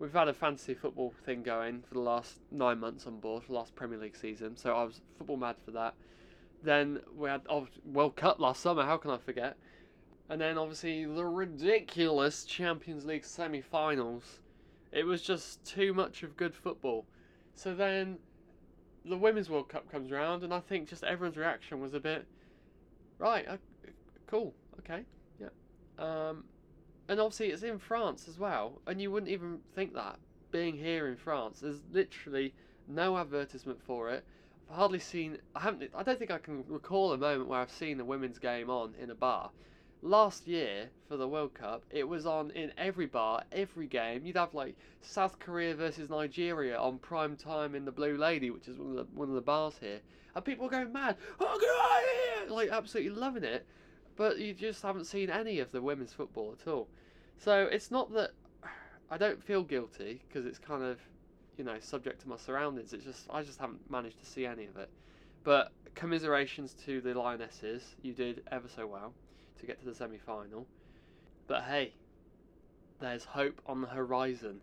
We've 0.00 0.14
had 0.14 0.28
a 0.28 0.32
fantasy 0.32 0.72
football 0.72 1.12
thing 1.26 1.42
going 1.42 1.82
for 1.86 1.92
the 1.92 2.00
last 2.00 2.40
nine 2.50 2.80
months 2.80 3.06
on 3.06 3.20
board, 3.20 3.42
for 3.42 3.48
the 3.48 3.58
last 3.58 3.74
Premier 3.74 3.98
League 3.98 4.16
season, 4.16 4.56
so 4.56 4.74
I 4.74 4.82
was 4.84 5.02
football 5.18 5.36
mad 5.36 5.56
for 5.62 5.72
that. 5.72 5.94
Then 6.62 7.00
we 7.14 7.28
had 7.28 7.42
oh, 7.50 7.68
World 7.84 8.16
Cup 8.16 8.40
last 8.40 8.62
summer, 8.62 8.82
how 8.82 8.96
can 8.96 9.10
I 9.10 9.18
forget? 9.18 9.58
And 10.30 10.40
then 10.40 10.56
obviously 10.56 11.04
the 11.04 11.26
ridiculous 11.26 12.44
Champions 12.44 13.04
League 13.04 13.26
semi 13.26 13.60
finals. 13.60 14.40
It 14.90 15.04
was 15.04 15.20
just 15.20 15.62
too 15.66 15.92
much 15.92 16.22
of 16.22 16.34
good 16.34 16.54
football. 16.54 17.04
So 17.54 17.74
then 17.74 18.16
the 19.04 19.18
Women's 19.18 19.50
World 19.50 19.68
Cup 19.68 19.92
comes 19.92 20.10
around, 20.10 20.44
and 20.44 20.54
I 20.54 20.60
think 20.60 20.88
just 20.88 21.04
everyone's 21.04 21.36
reaction 21.36 21.78
was 21.78 21.92
a 21.92 22.00
bit, 22.00 22.26
right, 23.18 23.46
uh, 23.46 23.58
cool, 24.26 24.54
okay, 24.78 25.04
yeah. 25.38 25.48
Um, 25.98 26.44
and 27.10 27.18
obviously 27.18 27.48
it's 27.48 27.64
in 27.64 27.76
France 27.76 28.28
as 28.28 28.38
well, 28.38 28.80
and 28.86 29.02
you 29.02 29.10
wouldn't 29.10 29.32
even 29.32 29.58
think 29.74 29.92
that 29.94 30.16
being 30.52 30.76
here 30.76 31.08
in 31.08 31.16
France. 31.16 31.58
There's 31.58 31.82
literally 31.90 32.54
no 32.86 33.18
advertisement 33.18 33.82
for 33.82 34.10
it. 34.10 34.24
I've 34.70 34.76
hardly 34.76 35.00
seen. 35.00 35.38
I 35.56 35.60
haven't. 35.60 35.90
I 35.92 36.04
don't 36.04 36.20
think 36.20 36.30
I 36.30 36.38
can 36.38 36.64
recall 36.68 37.12
a 37.12 37.18
moment 37.18 37.48
where 37.48 37.58
I've 37.58 37.70
seen 37.72 37.98
a 37.98 38.04
women's 38.04 38.38
game 38.38 38.70
on 38.70 38.94
in 39.00 39.10
a 39.10 39.16
bar. 39.16 39.50
Last 40.02 40.46
year 40.46 40.88
for 41.08 41.16
the 41.16 41.26
World 41.26 41.52
Cup, 41.52 41.82
it 41.90 42.04
was 42.04 42.26
on 42.26 42.52
in 42.52 42.72
every 42.78 43.06
bar, 43.06 43.42
every 43.50 43.88
game. 43.88 44.24
You'd 44.24 44.36
have 44.36 44.54
like 44.54 44.76
South 45.02 45.40
Korea 45.40 45.74
versus 45.74 46.10
Nigeria 46.10 46.78
on 46.78 46.98
prime 46.98 47.36
time 47.36 47.74
in 47.74 47.84
the 47.84 47.90
Blue 47.90 48.16
Lady, 48.16 48.50
which 48.50 48.68
is 48.68 48.78
one 48.78 48.90
of 48.90 48.96
the 48.96 49.06
one 49.14 49.28
of 49.28 49.34
the 49.34 49.40
bars 49.40 49.74
here, 49.80 49.98
and 50.36 50.44
people 50.44 50.66
were 50.66 50.70
going 50.70 50.92
mad. 50.92 51.16
Oh, 51.40 51.58
get 51.60 51.70
out 51.70 52.46
here! 52.46 52.54
Like 52.54 52.70
absolutely 52.70 53.20
loving 53.20 53.42
it 53.42 53.66
but 54.20 54.38
you 54.38 54.52
just 54.52 54.82
haven't 54.82 55.06
seen 55.06 55.30
any 55.30 55.60
of 55.60 55.72
the 55.72 55.80
women's 55.80 56.12
football 56.12 56.54
at 56.60 56.68
all. 56.68 56.86
So 57.38 57.62
it's 57.72 57.90
not 57.90 58.12
that 58.12 58.32
I 59.10 59.16
don't 59.16 59.42
feel 59.42 59.62
guilty 59.62 60.22
because 60.28 60.44
it's 60.44 60.58
kind 60.58 60.82
of, 60.82 60.98
you 61.56 61.64
know, 61.64 61.78
subject 61.80 62.20
to 62.20 62.28
my 62.28 62.36
surroundings. 62.36 62.92
It's 62.92 63.06
just 63.06 63.28
I 63.30 63.42
just 63.42 63.58
haven't 63.58 63.90
managed 63.90 64.18
to 64.18 64.26
see 64.26 64.44
any 64.44 64.66
of 64.66 64.76
it. 64.76 64.90
But 65.42 65.72
commiserations 65.94 66.74
to 66.84 67.00
the 67.00 67.14
Lionesses, 67.14 67.96
you 68.02 68.12
did 68.12 68.42
ever 68.52 68.68
so 68.68 68.86
well 68.86 69.14
to 69.58 69.64
get 69.64 69.80
to 69.80 69.86
the 69.86 69.94
semi-final. 69.94 70.66
But 71.46 71.62
hey, 71.62 71.94
there's 73.00 73.24
hope 73.24 73.62
on 73.64 73.80
the 73.80 73.88
horizon. 73.88 74.60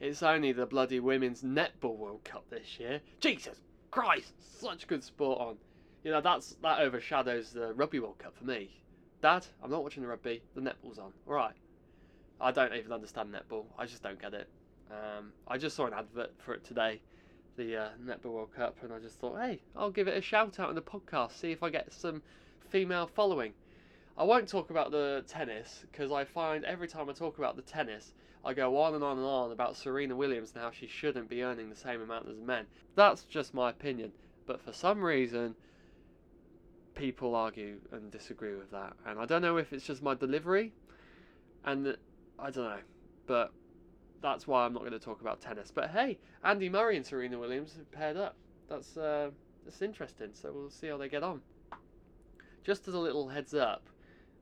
It's 0.00 0.22
only 0.22 0.52
the 0.52 0.64
bloody 0.64 1.00
Women's 1.00 1.42
Netball 1.42 1.98
World 1.98 2.24
Cup 2.24 2.48
this 2.48 2.80
year. 2.80 3.02
Jesus 3.20 3.60
Christ, 3.90 4.32
such 4.58 4.86
good 4.86 5.04
sport 5.04 5.38
on. 5.38 5.56
You 6.02 6.12
know, 6.12 6.22
that's 6.22 6.56
that 6.62 6.80
overshadows 6.80 7.50
the 7.50 7.74
Rugby 7.74 8.00
World 8.00 8.16
Cup 8.16 8.34
for 8.34 8.44
me. 8.44 8.70
Dad, 9.26 9.44
I'm 9.60 9.72
not 9.72 9.82
watching 9.82 10.04
the 10.04 10.08
rugby. 10.08 10.40
The 10.54 10.60
netball's 10.60 11.00
on. 11.00 11.12
All 11.26 11.34
right. 11.34 11.56
I 12.40 12.52
don't 12.52 12.72
even 12.72 12.92
understand 12.92 13.34
netball. 13.34 13.64
I 13.76 13.84
just 13.84 14.00
don't 14.00 14.22
get 14.22 14.34
it. 14.34 14.48
Um, 14.88 15.32
I 15.48 15.58
just 15.58 15.74
saw 15.74 15.86
an 15.86 15.94
advert 15.94 16.30
for 16.38 16.54
it 16.54 16.62
today, 16.62 17.00
the 17.56 17.76
uh, 17.76 17.88
Netball 18.00 18.34
World 18.34 18.54
Cup, 18.54 18.76
and 18.84 18.92
I 18.92 19.00
just 19.00 19.18
thought, 19.18 19.40
hey, 19.40 19.58
I'll 19.74 19.90
give 19.90 20.06
it 20.06 20.16
a 20.16 20.20
shout 20.20 20.60
out 20.60 20.68
in 20.68 20.76
the 20.76 20.80
podcast, 20.80 21.32
see 21.32 21.50
if 21.50 21.64
I 21.64 21.70
get 21.70 21.92
some 21.92 22.22
female 22.70 23.08
following. 23.08 23.52
I 24.16 24.22
won't 24.22 24.46
talk 24.46 24.70
about 24.70 24.92
the 24.92 25.24
tennis 25.26 25.84
because 25.90 26.12
I 26.12 26.22
find 26.22 26.64
every 26.64 26.86
time 26.86 27.10
I 27.10 27.12
talk 27.12 27.38
about 27.38 27.56
the 27.56 27.62
tennis, 27.62 28.14
I 28.44 28.54
go 28.54 28.78
on 28.78 28.94
and 28.94 29.02
on 29.02 29.18
and 29.18 29.26
on 29.26 29.50
about 29.50 29.76
Serena 29.76 30.14
Williams 30.14 30.52
and 30.54 30.62
how 30.62 30.70
she 30.70 30.86
shouldn't 30.86 31.28
be 31.28 31.42
earning 31.42 31.68
the 31.68 31.74
same 31.74 32.00
amount 32.00 32.28
as 32.28 32.38
men. 32.38 32.66
That's 32.94 33.24
just 33.24 33.54
my 33.54 33.70
opinion. 33.70 34.12
But 34.46 34.60
for 34.60 34.72
some 34.72 35.02
reason, 35.02 35.56
people 36.96 37.36
argue 37.36 37.76
and 37.92 38.10
disagree 38.10 38.56
with 38.56 38.72
that, 38.72 38.94
and 39.06 39.20
I 39.20 39.26
don't 39.26 39.42
know 39.42 39.58
if 39.58 39.72
it's 39.72 39.86
just 39.86 40.02
my 40.02 40.14
delivery, 40.14 40.72
and 41.64 41.96
I 42.38 42.50
don't 42.50 42.64
know, 42.64 42.78
but 43.26 43.52
that's 44.20 44.46
why 44.46 44.64
I'm 44.64 44.72
not 44.72 44.80
going 44.80 44.92
to 44.92 44.98
talk 44.98 45.20
about 45.20 45.40
tennis. 45.40 45.70
But 45.72 45.90
hey, 45.90 46.18
Andy 46.42 46.68
Murray 46.68 46.96
and 46.96 47.06
Serena 47.06 47.38
Williams 47.38 47.78
paired 47.92 48.16
up. 48.16 48.36
That's 48.68 48.96
uh, 48.96 49.30
that's 49.64 49.82
interesting. 49.82 50.30
So 50.32 50.52
we'll 50.52 50.70
see 50.70 50.88
how 50.88 50.96
they 50.96 51.08
get 51.08 51.22
on. 51.22 51.40
Just 52.64 52.88
as 52.88 52.94
a 52.94 52.98
little 52.98 53.28
heads 53.28 53.54
up, 53.54 53.88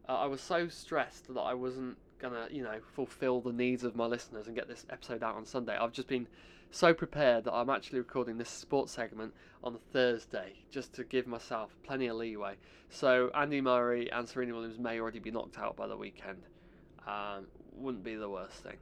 uh, 0.08 0.12
I 0.12 0.26
was 0.26 0.40
so 0.40 0.68
stressed 0.68 1.32
that 1.34 1.40
I 1.40 1.52
wasn't 1.52 1.98
gonna, 2.18 2.48
you 2.50 2.62
know, 2.62 2.78
fulfill 2.94 3.40
the 3.40 3.52
needs 3.52 3.84
of 3.84 3.96
my 3.96 4.06
listeners 4.06 4.46
and 4.46 4.56
get 4.56 4.68
this 4.68 4.86
episode 4.88 5.22
out 5.22 5.34
on 5.34 5.44
Sunday. 5.44 5.76
I've 5.76 5.92
just 5.92 6.08
been 6.08 6.26
so 6.74 6.92
prepared 6.92 7.44
that 7.44 7.52
I'm 7.52 7.70
actually 7.70 8.00
recording 8.00 8.36
this 8.36 8.48
sports 8.48 8.92
segment 8.92 9.32
on 9.62 9.78
Thursday 9.92 10.54
just 10.70 10.92
to 10.94 11.04
give 11.04 11.26
myself 11.26 11.76
plenty 11.84 12.08
of 12.08 12.16
leeway. 12.16 12.56
So 12.90 13.30
Andy 13.34 13.60
Murray 13.60 14.10
and 14.10 14.28
Serena 14.28 14.54
Williams 14.54 14.78
may 14.78 14.98
already 14.98 15.20
be 15.20 15.30
knocked 15.30 15.58
out 15.58 15.76
by 15.76 15.86
the 15.86 15.96
weekend. 15.96 16.42
Um, 17.06 17.46
wouldn't 17.76 18.02
be 18.02 18.16
the 18.16 18.28
worst 18.28 18.56
thing. 18.56 18.76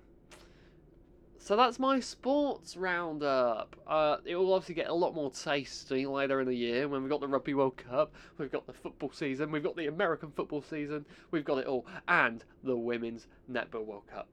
So 1.38 1.56
that's 1.56 1.78
my 1.78 2.00
sports 2.00 2.76
roundup. 2.76 3.76
Uh, 3.86 4.18
it 4.24 4.36
will 4.36 4.54
obviously 4.54 4.76
get 4.76 4.88
a 4.88 4.94
lot 4.94 5.14
more 5.14 5.30
tasty 5.30 6.06
later 6.06 6.40
in 6.40 6.46
the 6.46 6.54
year 6.54 6.88
when 6.88 7.02
we've 7.02 7.10
got 7.10 7.20
the 7.20 7.28
Rugby 7.28 7.52
World 7.52 7.76
Cup, 7.76 8.14
we've 8.38 8.52
got 8.52 8.66
the 8.66 8.72
football 8.72 9.10
season, 9.12 9.50
we've 9.50 9.64
got 9.64 9.76
the 9.76 9.88
American 9.88 10.30
football 10.30 10.62
season, 10.62 11.04
we've 11.30 11.44
got 11.44 11.58
it 11.58 11.66
all, 11.66 11.84
and 12.06 12.44
the 12.62 12.76
Women's 12.76 13.26
Netball 13.50 13.84
World 13.84 14.06
Cup. 14.06 14.28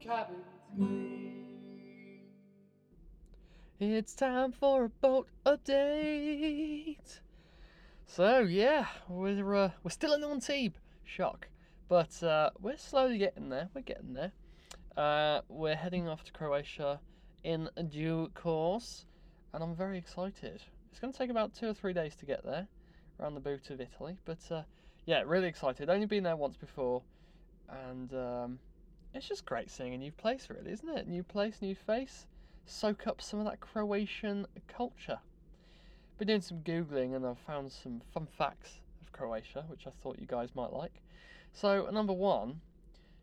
Cabin. 0.00 1.39
It's 3.82 4.14
time 4.14 4.52
for 4.52 4.84
a 4.84 4.88
boat 4.90 5.26
update. 5.46 7.20
So 8.04 8.40
yeah, 8.40 8.84
we're 9.08 9.54
uh, 9.54 9.70
we're 9.82 9.90
still 9.90 10.12
in 10.12 10.20
the 10.20 10.28
Antibes. 10.28 10.78
Shock, 11.02 11.48
but 11.88 12.22
uh, 12.22 12.50
we're 12.60 12.76
slowly 12.76 13.16
getting 13.16 13.48
there. 13.48 13.70
We're 13.74 13.80
getting 13.80 14.12
there. 14.12 14.32
Uh, 14.98 15.40
we're 15.48 15.76
heading 15.76 16.08
off 16.08 16.24
to 16.24 16.32
Croatia 16.32 17.00
in 17.42 17.70
due 17.88 18.30
course, 18.34 19.06
and 19.54 19.62
I'm 19.64 19.74
very 19.74 19.96
excited. 19.96 20.60
It's 20.90 21.00
going 21.00 21.14
to 21.14 21.18
take 21.18 21.30
about 21.30 21.54
two 21.54 21.70
or 21.70 21.72
three 21.72 21.94
days 21.94 22.14
to 22.16 22.26
get 22.26 22.44
there, 22.44 22.66
around 23.18 23.32
the 23.32 23.40
boot 23.40 23.70
of 23.70 23.80
Italy. 23.80 24.18
But 24.26 24.40
uh, 24.50 24.62
yeah, 25.06 25.22
really 25.24 25.48
excited. 25.48 25.88
Only 25.88 26.04
been 26.04 26.24
there 26.24 26.36
once 26.36 26.58
before, 26.58 27.00
and 27.86 28.12
um, 28.12 28.58
it's 29.14 29.26
just 29.26 29.46
great 29.46 29.70
seeing 29.70 29.94
a 29.94 29.98
new 29.98 30.12
place, 30.12 30.48
really, 30.50 30.70
isn't 30.70 30.88
it? 30.90 31.08
New 31.08 31.22
place, 31.22 31.62
new 31.62 31.74
face. 31.74 32.26
Soak 32.66 33.06
up 33.06 33.20
some 33.20 33.40
of 33.40 33.46
that 33.46 33.60
Croatian 33.60 34.46
culture. 34.68 35.18
Been 36.18 36.28
doing 36.28 36.40
some 36.40 36.58
googling, 36.58 37.16
and 37.16 37.26
I've 37.26 37.38
found 37.38 37.72
some 37.72 38.02
fun 38.12 38.26
facts 38.26 38.80
of 39.00 39.10
Croatia, 39.12 39.64
which 39.68 39.86
I 39.86 39.90
thought 39.90 40.18
you 40.18 40.26
guys 40.26 40.54
might 40.54 40.72
like. 40.72 41.02
So, 41.52 41.88
number 41.90 42.12
one, 42.12 42.60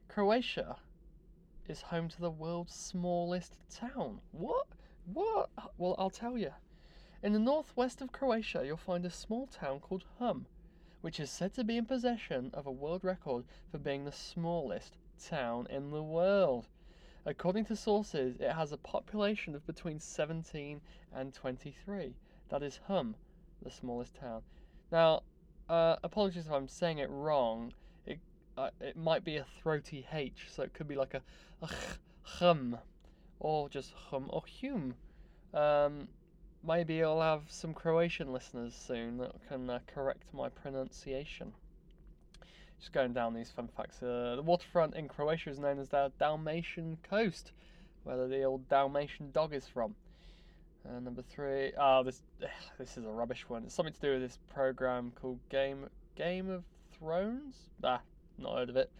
Croatia 0.07 0.77
is 1.67 1.81
home 1.81 2.09
to 2.09 2.21
the 2.21 2.29
world's 2.29 2.73
smallest 2.73 3.57
town. 3.69 4.19
What? 4.31 4.67
What? 5.05 5.49
Well, 5.77 5.95
I'll 5.97 6.09
tell 6.09 6.37
you. 6.37 6.51
In 7.23 7.33
the 7.33 7.39
northwest 7.39 8.01
of 8.01 8.11
Croatia, 8.11 8.63
you'll 8.65 8.77
find 8.77 9.05
a 9.05 9.09
small 9.09 9.47
town 9.47 9.79
called 9.79 10.03
Hum, 10.19 10.45
which 11.01 11.19
is 11.19 11.29
said 11.29 11.53
to 11.53 11.63
be 11.63 11.77
in 11.77 11.85
possession 11.85 12.51
of 12.53 12.67
a 12.67 12.71
world 12.71 13.03
record 13.03 13.45
for 13.71 13.77
being 13.77 14.05
the 14.05 14.11
smallest 14.11 14.97
town 15.23 15.67
in 15.69 15.91
the 15.91 16.03
world. 16.03 16.67
According 17.27 17.65
to 17.65 17.75
sources, 17.75 18.37
it 18.39 18.53
has 18.53 18.71
a 18.71 18.77
population 18.77 19.53
of 19.53 19.67
between 19.67 19.99
17 19.99 20.79
and 21.13 21.33
23. 21.33 22.15
That 22.47 22.63
is 22.63 22.79
Hum, 22.87 23.15
the 23.61 23.69
smallest 23.69 24.15
town. 24.15 24.43
Now, 24.93 25.23
uh, 25.67 25.97
apologies 26.05 26.45
if 26.45 26.53
I'm 26.53 26.69
saying 26.69 26.99
it 26.99 27.09
wrong. 27.09 27.73
It 28.05 28.19
uh, 28.57 28.69
it 28.79 28.95
might 28.95 29.25
be 29.25 29.35
a 29.35 29.45
throaty 29.61 30.07
H, 30.09 30.47
so 30.49 30.63
it 30.63 30.73
could 30.73 30.87
be 30.87 30.95
like 30.95 31.15
a, 31.15 31.21
a 31.61 31.69
hum, 32.23 32.77
or 33.41 33.67
just 33.67 33.91
hum 33.91 34.29
or 34.29 34.43
hum. 34.61 34.95
Um, 35.53 36.07
maybe 36.63 37.03
I'll 37.03 37.21
have 37.21 37.51
some 37.51 37.73
Croatian 37.73 38.31
listeners 38.31 38.73
soon 38.73 39.17
that 39.17 39.35
can 39.49 39.69
uh, 39.69 39.79
correct 39.85 40.33
my 40.33 40.47
pronunciation. 40.47 41.51
Just 42.79 42.93
going 42.93 43.13
down 43.13 43.33
these 43.33 43.49
fun 43.49 43.67
facts. 43.75 44.01
Uh, 44.01 44.35
the 44.35 44.43
waterfront 44.43 44.95
in 44.95 45.07
Croatia 45.07 45.49
is 45.49 45.59
known 45.59 45.79
as 45.79 45.89
the 45.89 46.11
Dalmatian 46.19 46.97
coast, 47.09 47.51
where 48.03 48.27
the 48.27 48.43
old 48.43 48.69
Dalmatian 48.69 49.31
dog 49.31 49.53
is 49.53 49.67
from. 49.67 49.95
Uh, 50.87 50.99
number 50.99 51.21
three. 51.21 51.73
Oh, 51.77 52.03
this 52.03 52.21
this 52.77 52.97
is 52.97 53.05
a 53.05 53.09
rubbish 53.09 53.49
one. 53.49 53.63
It's 53.63 53.73
something 53.73 53.93
to 53.93 54.01
do 54.01 54.11
with 54.13 54.21
this 54.21 54.37
program 54.53 55.11
called 55.19 55.39
Game 55.49 55.89
Game 56.15 56.49
of 56.49 56.63
Thrones. 56.97 57.55
Ah, 57.83 58.01
not 58.37 58.57
heard 58.57 58.69
of 58.69 58.77
it. 58.77 58.91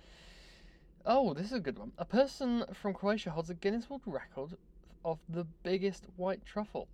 Oh, 1.06 1.34
this 1.34 1.48
is 1.48 1.54
a 1.54 1.60
good 1.60 1.80
one. 1.80 1.94
A 1.98 2.06
person 2.06 2.66
from 2.74 2.94
Croatia 2.94 3.30
holds 3.30 3.50
a 3.50 3.54
Guinness 3.54 3.90
World 3.90 4.02
Record 4.06 4.58
of 5.06 5.20
the 5.30 5.46
biggest 5.64 6.06
white 6.18 6.46
truffle. 6.46 6.90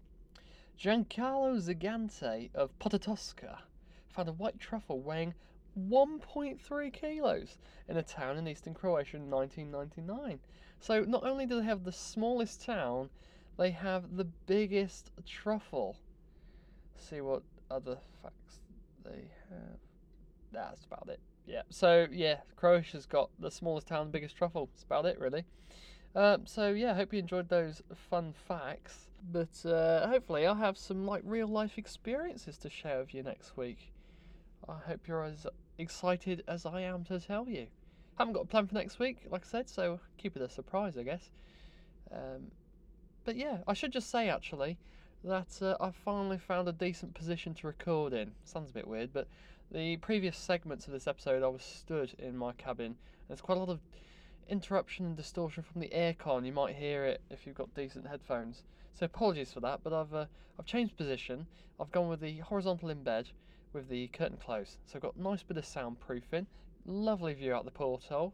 Giancarlo 0.79 1.57
Zigante 1.59 2.49
of 2.53 2.77
Potatoska 2.77 3.59
found 4.09 4.29
a 4.29 4.33
white 4.33 4.59
truffle 4.59 4.99
weighing 4.99 5.33
1.3 5.79 6.93
kilos 6.93 7.57
in 7.87 7.97
a 7.97 8.03
town 8.03 8.37
in 8.37 8.47
eastern 8.47 8.73
Croatia 8.73 9.17
in 9.17 9.29
1999. 9.29 10.39
So 10.79 11.01
not 11.01 11.23
only 11.23 11.45
do 11.45 11.59
they 11.59 11.65
have 11.65 11.83
the 11.83 11.91
smallest 11.91 12.63
town, 12.63 13.09
they 13.57 13.71
have 13.71 14.15
the 14.15 14.25
biggest 14.45 15.11
truffle. 15.25 15.97
see 16.97 17.21
what 17.21 17.43
other 17.69 17.97
facts 18.21 18.59
they 19.03 19.31
have. 19.49 19.77
That's 20.51 20.85
about 20.85 21.09
it. 21.09 21.19
Yeah. 21.45 21.63
So 21.69 22.07
yeah, 22.11 22.37
Croatia's 22.55 23.05
got 23.05 23.29
the 23.39 23.51
smallest 23.51 23.87
town, 23.87 24.11
biggest 24.11 24.35
truffle. 24.35 24.69
That's 24.73 24.83
about 24.83 25.05
it, 25.05 25.19
really. 25.19 25.45
Um, 26.15 26.45
so 26.45 26.69
yeah, 26.69 26.91
I 26.91 26.95
hope 26.95 27.13
you 27.13 27.19
enjoyed 27.19 27.49
those 27.49 27.81
fun 28.09 28.33
facts. 28.47 29.07
But 29.31 29.65
uh, 29.65 30.07
hopefully, 30.07 30.45
I'll 30.45 30.55
have 30.55 30.77
some 30.77 31.05
like 31.05 31.21
real 31.25 31.47
life 31.47 31.77
experiences 31.77 32.57
to 32.59 32.69
share 32.69 32.99
with 32.99 33.13
you 33.13 33.23
next 33.23 33.55
week. 33.57 33.93
I 34.67 34.75
hope 34.85 35.07
you're 35.07 35.23
excited 35.77 36.43
as 36.47 36.65
I 36.65 36.81
am 36.81 37.03
to 37.05 37.19
tell 37.19 37.47
you. 37.47 37.67
Haven't 38.17 38.33
got 38.33 38.43
a 38.43 38.47
plan 38.47 38.67
for 38.67 38.75
next 38.75 38.99
week, 38.99 39.25
like 39.29 39.43
I 39.45 39.47
said, 39.47 39.69
so 39.69 39.99
keep 40.17 40.35
it 40.35 40.41
a 40.41 40.49
surprise, 40.49 40.97
I 40.97 41.03
guess. 41.03 41.29
Um, 42.11 42.51
but 43.25 43.35
yeah, 43.35 43.59
I 43.67 43.73
should 43.73 43.91
just 43.91 44.09
say 44.09 44.29
actually 44.29 44.77
that 45.23 45.61
uh, 45.61 45.75
I 45.79 45.91
finally 45.91 46.37
found 46.37 46.67
a 46.67 46.73
decent 46.73 47.13
position 47.13 47.53
to 47.55 47.67
record 47.67 48.13
in. 48.13 48.31
Sounds 48.43 48.69
a 48.69 48.73
bit 48.73 48.87
weird, 48.87 49.11
but 49.13 49.27
the 49.71 49.97
previous 49.97 50.37
segments 50.37 50.85
of 50.85 50.93
this 50.93 51.07
episode 51.07 51.41
I 51.41 51.47
was 51.47 51.63
stood 51.63 52.13
in 52.19 52.37
my 52.37 52.51
cabin. 52.53 52.95
There's 53.27 53.41
quite 53.41 53.57
a 53.57 53.59
lot 53.59 53.69
of 53.69 53.79
interruption 54.49 55.05
and 55.05 55.15
distortion 55.15 55.63
from 55.63 55.81
the 55.81 55.89
aircon. 55.89 56.45
You 56.45 56.51
might 56.51 56.75
hear 56.75 57.05
it 57.05 57.21
if 57.29 57.47
you've 57.47 57.55
got 57.55 57.73
decent 57.73 58.05
headphones. 58.05 58.63
So 58.93 59.05
apologies 59.05 59.51
for 59.51 59.61
that, 59.61 59.79
but 59.83 59.93
I've 59.93 60.13
uh, 60.13 60.25
I've 60.59 60.65
changed 60.65 60.97
position. 60.97 61.47
I've 61.79 61.91
gone 61.91 62.09
with 62.09 62.19
the 62.19 62.37
horizontal 62.39 62.89
in 62.89 63.01
bed 63.01 63.29
with 63.73 63.89
the 63.89 64.07
curtain 64.07 64.37
closed. 64.37 64.77
So 64.85 64.95
I've 64.95 65.01
got 65.01 65.15
a 65.15 65.21
nice 65.21 65.43
bit 65.43 65.57
of 65.57 65.65
soundproofing, 65.65 66.45
lovely 66.85 67.33
view 67.33 67.53
out 67.53 67.65
the 67.65 67.71
porthole 67.71 68.33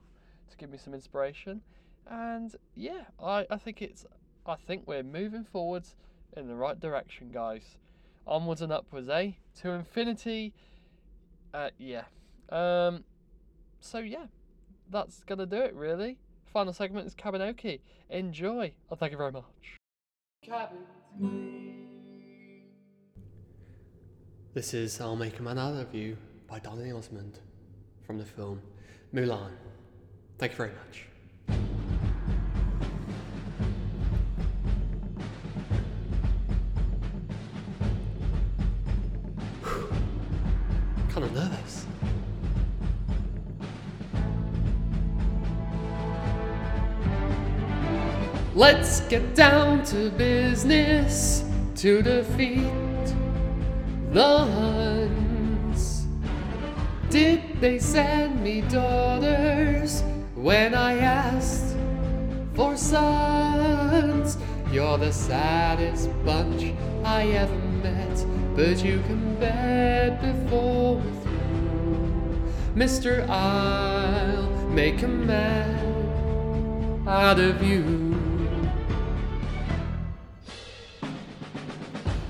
to 0.50 0.58
give 0.58 0.70
me 0.70 0.78
some 0.78 0.94
inspiration. 0.94 1.62
And 2.08 2.56
yeah, 2.76 3.04
I, 3.22 3.46
I 3.50 3.58
think 3.58 3.82
it's 3.82 4.06
I 4.46 4.56
think 4.56 4.84
we're 4.88 5.04
moving 5.04 5.44
forwards 5.44 5.96
in 6.36 6.48
the 6.48 6.56
right 6.56 6.80
direction, 6.80 7.30
guys. 7.32 7.78
Onwards 8.26 8.62
and 8.62 8.72
upwards, 8.72 9.10
eh? 9.10 9.32
To 9.62 9.72
infinity. 9.72 10.54
Uh, 11.54 11.70
yeah. 11.78 12.04
Um. 12.50 13.04
So 13.80 14.00
yeah, 14.00 14.26
that's 14.90 15.24
gonna 15.24 15.46
do 15.46 15.58
it, 15.58 15.74
really. 15.74 16.18
Final 16.46 16.74
segment 16.74 17.08
is 17.08 17.16
Kabinoki. 17.16 17.80
Enjoy. 18.10 18.74
Oh, 18.92 18.96
thank 18.96 19.12
you 19.12 19.18
very 19.18 19.32
much. 19.32 19.78
Cabin. 20.44 21.79
This 24.52 24.74
is 24.74 25.00
I'll 25.00 25.16
Make 25.16 25.38
a 25.38 25.44
Man 25.44 25.60
Out 25.60 25.76
of 25.76 25.94
You 25.94 26.18
by 26.48 26.58
Donny 26.58 26.92
Osmond 26.92 27.38
from 28.02 28.18
the 28.18 28.26
film 28.26 28.60
Mulan. 29.14 29.52
Thank 30.40 30.54
you 30.54 30.58
very 30.58 30.72
much. 30.72 31.06
kind 41.10 41.24
of 41.26 41.34
nervous. 41.36 41.86
Let's 48.56 49.02
get 49.02 49.36
down 49.36 49.84
to 49.86 50.10
business 50.10 51.44
to 51.76 52.02
defeat 52.02 52.89
the 54.12 54.38
Huns. 54.46 56.08
Did 57.10 57.62
they 57.62 57.80
send 57.80 58.42
me 58.42 58.62
daughters 58.62 60.04
when 60.36 60.74
I 60.74 60.98
asked 60.98 61.76
for 62.56 62.76
sons? 62.76 64.38
You're 64.72 64.98
the 64.98 65.12
saddest 65.12 66.10
bunch 66.26 66.74
I 67.04 67.28
ever 67.28 67.56
met, 67.84 68.26
but 68.56 68.84
you 68.84 69.00
can 69.08 69.36
bet 69.40 70.22
before 70.22 71.02
through, 71.24 72.42
Mister, 72.76 73.26
I'll 73.30 74.50
make 74.70 75.02
a 75.02 75.08
man 75.08 77.04
out 77.08 77.40
of 77.40 77.64
you. 77.64 78.09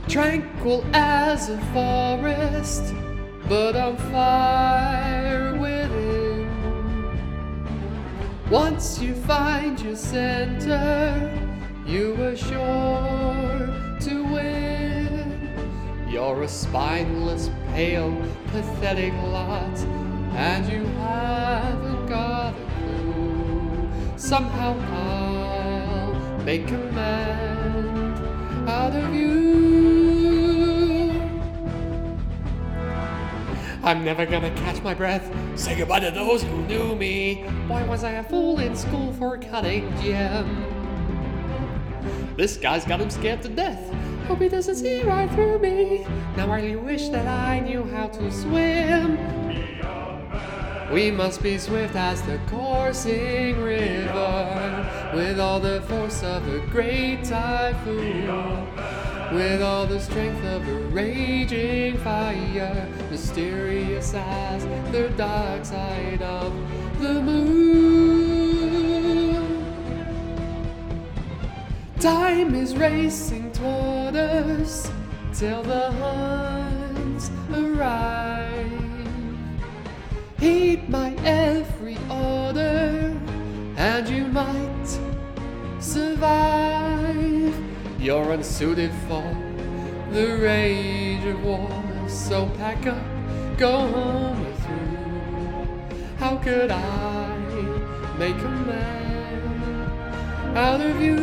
Tranquil 0.10 0.84
as 0.92 1.50
a 1.50 1.58
forest, 1.72 2.96
but 3.48 3.76
on 3.76 3.96
fire 4.12 5.54
within. 5.54 6.50
Once 8.50 9.00
you 9.00 9.14
find 9.14 9.80
your 9.80 9.96
center, 9.96 11.32
you 11.86 12.16
are 12.24 12.36
sure 12.36 13.70
to 14.00 14.24
win. 14.34 15.48
You're 16.10 16.42
a 16.42 16.48
spineless, 16.48 17.52
pale, 17.68 18.20
pathetic 18.48 19.14
lot, 19.26 19.78
and 20.34 20.66
you 20.72 20.86
haven't 20.98 22.08
got 22.08 22.56
a 22.56 22.66
clue. 22.80 23.90
Somehow 24.18 24.76
I'll 24.92 26.40
make 26.40 26.68
a 26.72 26.78
man 26.94 28.68
out 28.68 28.96
of 28.96 29.14
you. 29.14 29.69
I'm 33.90 34.06
never 34.06 34.24
gonna 34.28 34.52
catch 34.52 34.84
my 34.84 34.94
breath. 34.94 35.34
Say 35.56 35.76
goodbye 35.76 36.02
to 36.02 36.12
those 36.12 36.44
who 36.44 36.62
knew 36.68 36.96
me. 36.96 37.42
Why 37.66 37.84
was 37.86 38.04
I 38.04 38.12
a 38.12 38.24
fool 38.24 38.60
in 38.60 38.76
school 38.76 39.12
for 39.14 39.36
cutting 39.40 39.92
gem? 40.00 40.64
This 42.38 42.56
guy's 42.56 42.86
got 42.86 43.02
him 43.02 43.10
scared 43.10 43.42
to 43.42 43.50
death. 43.50 43.82
Hope 44.28 44.42
he 44.42 44.48
doesn't 44.48 44.76
see 44.76 45.02
right 45.02 45.28
through 45.32 45.58
me. 45.58 46.06
Now 46.38 46.52
I 46.52 46.58
really 46.58 46.76
wish 46.76 47.10
that 47.10 47.26
I 47.26 47.62
knew 47.62 47.84
how 47.84 48.06
to 48.10 48.32
swim. 48.32 49.18
We 50.94 51.10
must 51.10 51.42
be 51.42 51.58
swift 51.58 51.96
as 51.96 52.22
the 52.22 52.40
coursing 52.46 53.60
river, 53.60 55.12
with 55.16 55.40
all 55.40 55.60
the 55.60 55.82
force 55.82 56.22
of 56.22 56.48
a 56.48 56.60
great 56.68 57.24
typhoon, 57.24 58.28
with 59.32 59.62
all 59.62 59.86
the 59.86 60.00
strength 60.00 60.44
of 60.46 60.68
a 60.68 60.74
raging 60.90 61.98
fire, 62.00 62.88
mysterious 63.12 64.14
as 64.16 64.66
the 64.92 65.10
dark 65.18 65.64
side 65.64 66.22
of 66.22 66.52
the 67.00 67.22
moon. 67.22 68.90
Time 72.00 72.56
is 72.56 72.76
racing 72.76 73.52
toward 73.52 74.16
us 74.16 74.90
till 75.34 75.62
the 75.64 75.92
Huns 75.92 77.30
arrive. 77.54 78.72
Heed 80.40 80.90
my 80.90 81.14
every 81.24 81.98
order, 82.10 83.16
and 83.78 84.10
you 84.10 84.26
might 84.28 85.00
survive. 85.80 86.69
You're 88.02 88.32
unsuited 88.32 88.92
for 89.10 89.36
the 90.12 90.38
rage 90.38 91.26
of 91.26 91.44
war, 91.44 91.70
so 92.08 92.48
pack 92.58 92.88
up, 92.88 93.04
go 93.58 93.72
home 93.72 94.40
with 94.40 94.70
you. 94.70 94.88
How 96.18 96.38
could 96.38 96.72
I 96.72 97.38
make 98.18 98.38
a 98.38 98.50
man 98.68 99.92
out 100.56 100.80
of 100.80 101.02
you? 101.02 101.18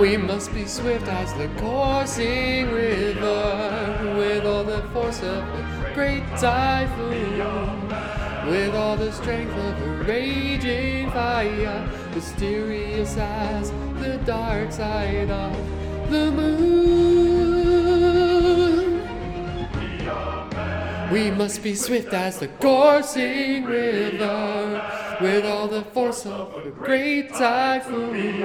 We 0.00 0.16
must 0.16 0.54
be 0.54 0.64
swift 0.64 1.06
as 1.08 1.34
the 1.34 1.48
coursing 1.60 2.72
river, 2.72 4.14
with 4.16 4.46
all 4.46 4.64
the 4.64 4.80
force 4.94 5.22
of 5.22 5.44
a 5.44 5.92
great 5.94 6.24
typhoon, 6.38 7.88
with 8.48 8.74
all 8.74 8.96
the 8.96 9.12
strength 9.12 9.52
of 9.52 9.82
a 9.82 10.02
raging 10.04 11.10
fire, 11.10 11.86
mysterious 12.14 13.16
as 13.16 13.70
the 14.00 14.18
dark 14.24 14.70
side 14.72 15.30
of 15.30 15.56
the 16.10 16.30
moon. 16.30 16.72
We 21.10 21.30
must 21.30 21.62
be 21.62 21.74
swift 21.74 22.12
as 22.14 22.38
the 22.38 22.48
coursing 22.48 23.64
river, 23.64 24.82
with 25.20 25.44
all 25.44 25.68
the 25.68 25.82
force 25.82 26.24
of 26.24 26.54
a 26.66 26.70
great 26.70 27.34
typhoon, 27.34 28.40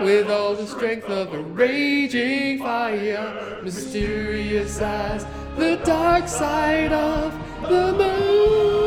with 0.00 0.30
all 0.30 0.54
the 0.54 0.66
strength 0.66 1.10
of 1.10 1.34
a 1.34 1.42
raging 1.42 2.58
fire, 2.58 3.60
mysterious 3.62 4.80
as 4.80 5.26
the 5.56 5.76
dark 5.84 6.26
side 6.26 6.92
of 6.92 7.32
the 7.68 7.92
moon. 7.92 8.77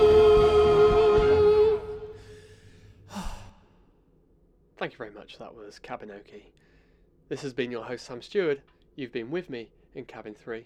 Thank 4.81 4.93
you 4.93 4.97
very 4.97 5.11
much. 5.11 5.37
That 5.37 5.53
was 5.53 5.79
Cabinoki. 5.79 6.41
This 7.29 7.43
has 7.43 7.53
been 7.53 7.69
your 7.69 7.83
host, 7.83 8.03
Sam 8.03 8.19
Stewart. 8.19 8.61
You've 8.95 9.11
been 9.11 9.29
with 9.29 9.47
me 9.47 9.69
in 9.93 10.05
Cabin 10.05 10.33
3. 10.33 10.65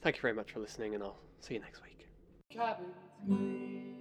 Thank 0.00 0.16
you 0.16 0.22
very 0.22 0.32
much 0.32 0.52
for 0.52 0.60
listening, 0.60 0.94
and 0.94 1.02
I'll 1.02 1.18
see 1.40 1.52
you 1.52 1.60
next 1.60 1.82
week. 1.82 2.06
Cabin 2.48 2.86
three. 3.26 3.93